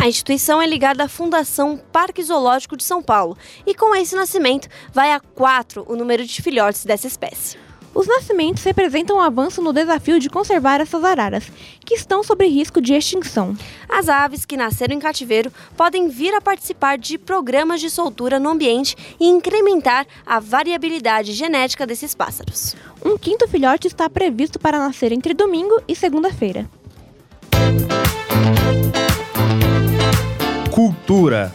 A 0.00 0.06
instituição 0.08 0.62
é 0.62 0.66
ligada 0.66 1.04
à 1.04 1.08
Fundação 1.08 1.76
Parque 1.92 2.22
Zoológico 2.22 2.76
de 2.76 2.84
São 2.84 3.02
Paulo 3.02 3.36
e, 3.66 3.74
com 3.74 3.94
esse 3.94 4.14
nascimento, 4.14 4.68
vai 4.90 5.12
a 5.12 5.18
quatro 5.18 5.84
o 5.86 5.96
número 5.96 6.24
de 6.24 6.40
filhotes 6.40 6.84
dessa 6.84 7.06
espécie. 7.06 7.67
Os 7.94 8.06
nascimentos 8.06 8.62
representam 8.62 9.16
um 9.16 9.20
avanço 9.20 9.60
no 9.60 9.72
desafio 9.72 10.20
de 10.20 10.30
conservar 10.30 10.80
essas 10.80 11.02
araras, 11.02 11.50
que 11.84 11.94
estão 11.94 12.22
sob 12.22 12.46
risco 12.46 12.80
de 12.80 12.94
extinção. 12.94 13.56
As 13.88 14.08
aves 14.08 14.44
que 14.44 14.56
nasceram 14.56 14.94
em 14.94 14.98
cativeiro 15.00 15.52
podem 15.76 16.08
vir 16.08 16.34
a 16.34 16.40
participar 16.40 16.98
de 16.98 17.18
programas 17.18 17.80
de 17.80 17.90
soltura 17.90 18.38
no 18.38 18.50
ambiente 18.50 18.96
e 19.18 19.26
incrementar 19.26 20.06
a 20.24 20.38
variabilidade 20.38 21.32
genética 21.32 21.86
desses 21.86 22.14
pássaros. 22.14 22.76
Um 23.04 23.16
quinto 23.16 23.48
filhote 23.48 23.86
está 23.86 24.08
previsto 24.08 24.58
para 24.58 24.78
nascer 24.78 25.12
entre 25.12 25.34
domingo 25.34 25.80
e 25.88 25.94
segunda-feira. 25.94 26.68
Cultura. 30.70 31.52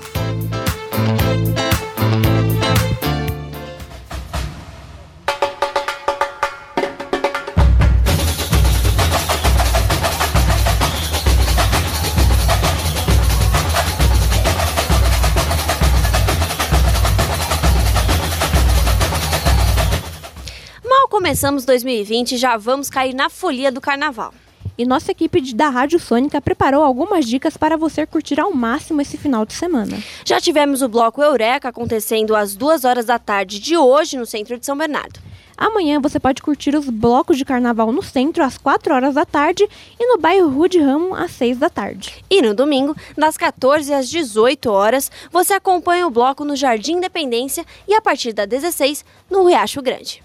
Começamos 21.23 21.63
2020 21.63 22.33
e 22.33 22.38
já 22.38 22.57
vamos 22.57 22.89
cair 22.89 23.13
na 23.13 23.29
folia 23.29 23.71
do 23.71 23.79
carnaval. 23.79 24.33
E 24.77 24.86
nossa 24.86 25.13
equipe 25.13 25.53
da 25.53 25.69
Rádio 25.69 25.97
Sônica 25.97 26.41
preparou 26.41 26.83
algumas 26.83 27.25
dicas 27.25 27.55
para 27.55 27.77
você 27.77 28.05
curtir 28.05 28.41
ao 28.41 28.53
máximo 28.53 28.99
esse 28.99 29.17
final 29.17 29.45
de 29.45 29.53
semana. 29.53 29.97
Já 30.25 30.41
tivemos 30.41 30.81
o 30.81 30.89
bloco 30.89 31.23
Eureka 31.23 31.69
acontecendo 31.69 32.36
às 32.36 32.57
2 32.57 32.83
horas 32.83 33.05
da 33.05 33.17
tarde 33.17 33.57
de 33.57 33.77
hoje 33.77 34.17
no 34.17 34.25
centro 34.25 34.59
de 34.59 34.65
São 34.65 34.77
Bernardo. 34.77 35.17
Amanhã 35.55 35.97
você 36.01 36.19
pode 36.19 36.41
curtir 36.41 36.75
os 36.75 36.89
blocos 36.89 37.38
de 37.38 37.45
carnaval 37.45 37.89
no 37.93 38.03
centro 38.03 38.43
às 38.43 38.57
4 38.57 38.93
horas 38.93 39.15
da 39.15 39.23
tarde 39.23 39.65
e 39.97 40.05
no 40.05 40.19
bairro 40.19 40.49
Rude 40.49 40.81
Ramo 40.81 41.15
às 41.15 41.31
6 41.31 41.57
da 41.57 41.69
tarde. 41.69 42.21
E 42.29 42.41
no 42.41 42.53
domingo, 42.53 42.97
das 43.17 43.38
14 43.38 43.93
às 43.93 44.09
18 44.09 44.69
horas, 44.69 45.09
você 45.31 45.53
acompanha 45.53 46.05
o 46.05 46.12
bloco 46.12 46.43
no 46.43 46.57
Jardim 46.57 46.97
Independência 46.97 47.65
e 47.88 47.93
a 47.93 48.01
partir 48.01 48.33
das 48.33 48.49
16 48.49 49.05
no 49.31 49.45
Riacho 49.45 49.81
Grande. 49.81 50.21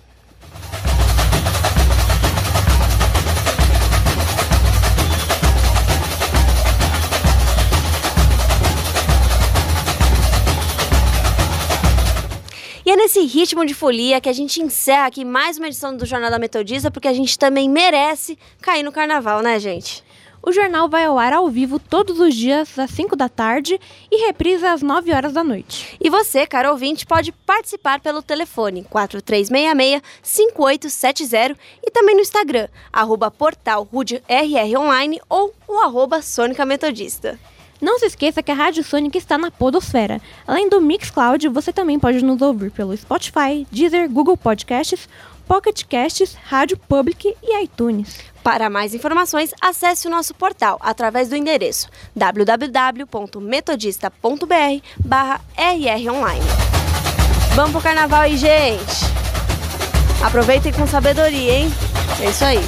E 12.88 12.90
é 12.90 12.96
nesse 12.96 13.20
ritmo 13.20 13.66
de 13.66 13.74
folia 13.74 14.18
que 14.18 14.31
a 14.31 14.33
gente 14.33 14.62
encerra 14.62 15.09
aqui 15.09 15.22
mais 15.22 15.59
uma 15.59 15.66
edição 15.66 15.94
do 15.94 16.07
Jornal 16.07 16.31
da 16.31 16.38
Metodista, 16.38 16.90
porque 16.90 17.07
a 17.07 17.12
gente 17.12 17.38
também 17.38 17.68
merece 17.68 18.38
cair 18.62 18.83
no 18.83 18.90
carnaval, 18.90 19.42
né, 19.42 19.61
gente? 19.61 20.03
O 20.42 20.51
jornal 20.51 20.88
vai 20.88 21.05
ao 21.05 21.18
ar 21.18 21.35
ao 21.35 21.51
vivo 21.51 21.79
todos 21.79 22.18
os 22.18 22.35
dias 22.35 22.79
às 22.79 22.90
5 22.90 23.14
da 23.14 23.29
tarde 23.29 23.79
e 24.11 24.24
reprisa 24.24 24.72
às 24.72 24.81
9 24.81 25.12
horas 25.12 25.35
da 25.35 25.44
noite. 25.44 25.98
E 26.01 26.09
você, 26.09 26.46
caro 26.46 26.70
ouvinte, 26.70 27.05
pode 27.05 27.31
participar 27.31 28.01
pelo 28.01 28.22
telefone 28.22 28.87
4366-5870 30.24 31.59
e 31.87 31.90
também 31.90 32.14
no 32.14 32.22
Instagram, 32.22 32.68
arroba 32.90 33.31
portal 33.31 33.87
Online 34.79 35.20
ou 35.29 35.53
o 35.68 35.79
arroba 35.81 36.22
Sônica 36.22 36.64
Metodista. 36.64 37.38
Não 37.81 37.99
se 37.99 38.07
esqueça 38.07 38.43
que 38.43 38.51
a 38.51 38.55
Rádio 38.55 38.83
Sônica 38.83 39.17
está 39.17 39.38
na 39.38 39.51
Podosfera. 39.51 40.21
Além 40.47 40.69
do 40.69 40.81
Mixcloud, 40.81 41.49
você 41.49 41.73
também 41.73 41.99
pode 41.99 42.25
nos 42.25 42.43
ouvir 42.43 42.71
pelo 42.71 42.97
Spotify, 42.97 43.67
Deezer, 43.71 44.11
Google 44.11 44.37
Podcasts, 44.37 45.09
Pocket 45.47 45.85
Casts, 45.85 46.37
Rádio 46.45 46.77
Public 46.77 47.35
e 47.43 47.62
iTunes. 47.62 48.19
Para 48.43 48.69
mais 48.69 48.95
informações, 48.95 49.53
acesse 49.61 50.07
o 50.07 50.11
nosso 50.11 50.35
portal 50.35 50.79
através 50.81 51.29
do 51.29 51.37
endereço 51.37 51.88
www.metodista.br 52.14 54.83
barra 55.05 55.41
rronline. 55.57 56.47
Vamos 57.55 57.73
pro 57.73 57.81
carnaval 57.81 58.21
aí, 58.21 58.37
gente! 58.37 59.07
Aproveitem 60.23 60.73
com 60.73 60.87
sabedoria, 60.87 61.59
hein? 61.59 61.73
É 62.21 62.31
isso 62.31 62.45
aí. 62.45 62.61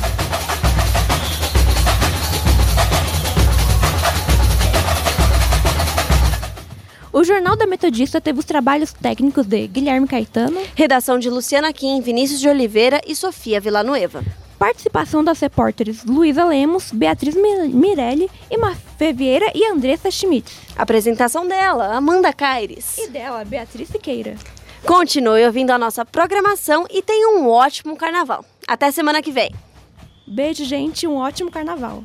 O 7.13 7.25
Jornal 7.25 7.57
da 7.57 7.67
Metodista 7.67 8.21
teve 8.21 8.39
os 8.39 8.45
trabalhos 8.45 8.93
técnicos 8.93 9.45
de 9.45 9.67
Guilherme 9.67 10.07
Caetano, 10.07 10.61
redação 10.77 11.19
de 11.19 11.29
Luciana 11.29 11.73
Kim, 11.73 12.01
Vinícius 12.01 12.39
de 12.39 12.49
Oliveira 12.49 13.01
e 13.05 13.17
Sofia 13.17 13.61
Villanueva. 13.61 14.23
Participação 14.57 15.25
das 15.25 15.41
repórteres 15.41 16.05
Luísa 16.05 16.45
Lemos, 16.45 16.93
Beatriz 16.93 17.35
Mirelli, 17.35 18.31
Mafê 18.57 19.13
Vieira 19.13 19.51
e 19.55 19.67
Andressa 19.67 20.09
Schmidt. 20.09 20.53
Apresentação 20.77 21.49
dela, 21.49 21.97
Amanda 21.97 22.33
Caires. 22.33 22.97
E 22.99 23.09
dela, 23.09 23.45
Beatriz 23.45 23.89
Siqueira. 23.89 24.37
Continue 24.87 25.45
ouvindo 25.47 25.73
a 25.73 25.79
nossa 25.79 26.05
programação 26.05 26.87
e 26.89 27.03
tenha 27.03 27.29
um 27.31 27.49
ótimo 27.49 27.97
carnaval. 27.97 28.45
Até 28.69 28.93
semana 28.93 29.21
que 29.21 29.33
vem. 29.33 29.51
Beijo, 30.29 30.65
gente, 30.65 31.09
um 31.09 31.17
ótimo 31.17 31.51
carnaval. 31.51 32.05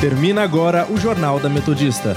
Termina 0.00 0.42
agora 0.44 0.86
o 0.88 0.96
Jornal 0.96 1.40
da 1.40 1.48
Metodista. 1.48 2.16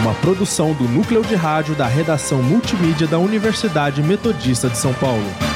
Uma 0.00 0.12
produção 0.14 0.72
do 0.72 0.88
núcleo 0.88 1.22
de 1.22 1.36
rádio 1.36 1.72
da 1.76 1.86
redação 1.86 2.42
multimídia 2.42 3.06
da 3.06 3.16
Universidade 3.16 4.02
Metodista 4.02 4.68
de 4.68 4.76
São 4.76 4.92
Paulo. 4.94 5.55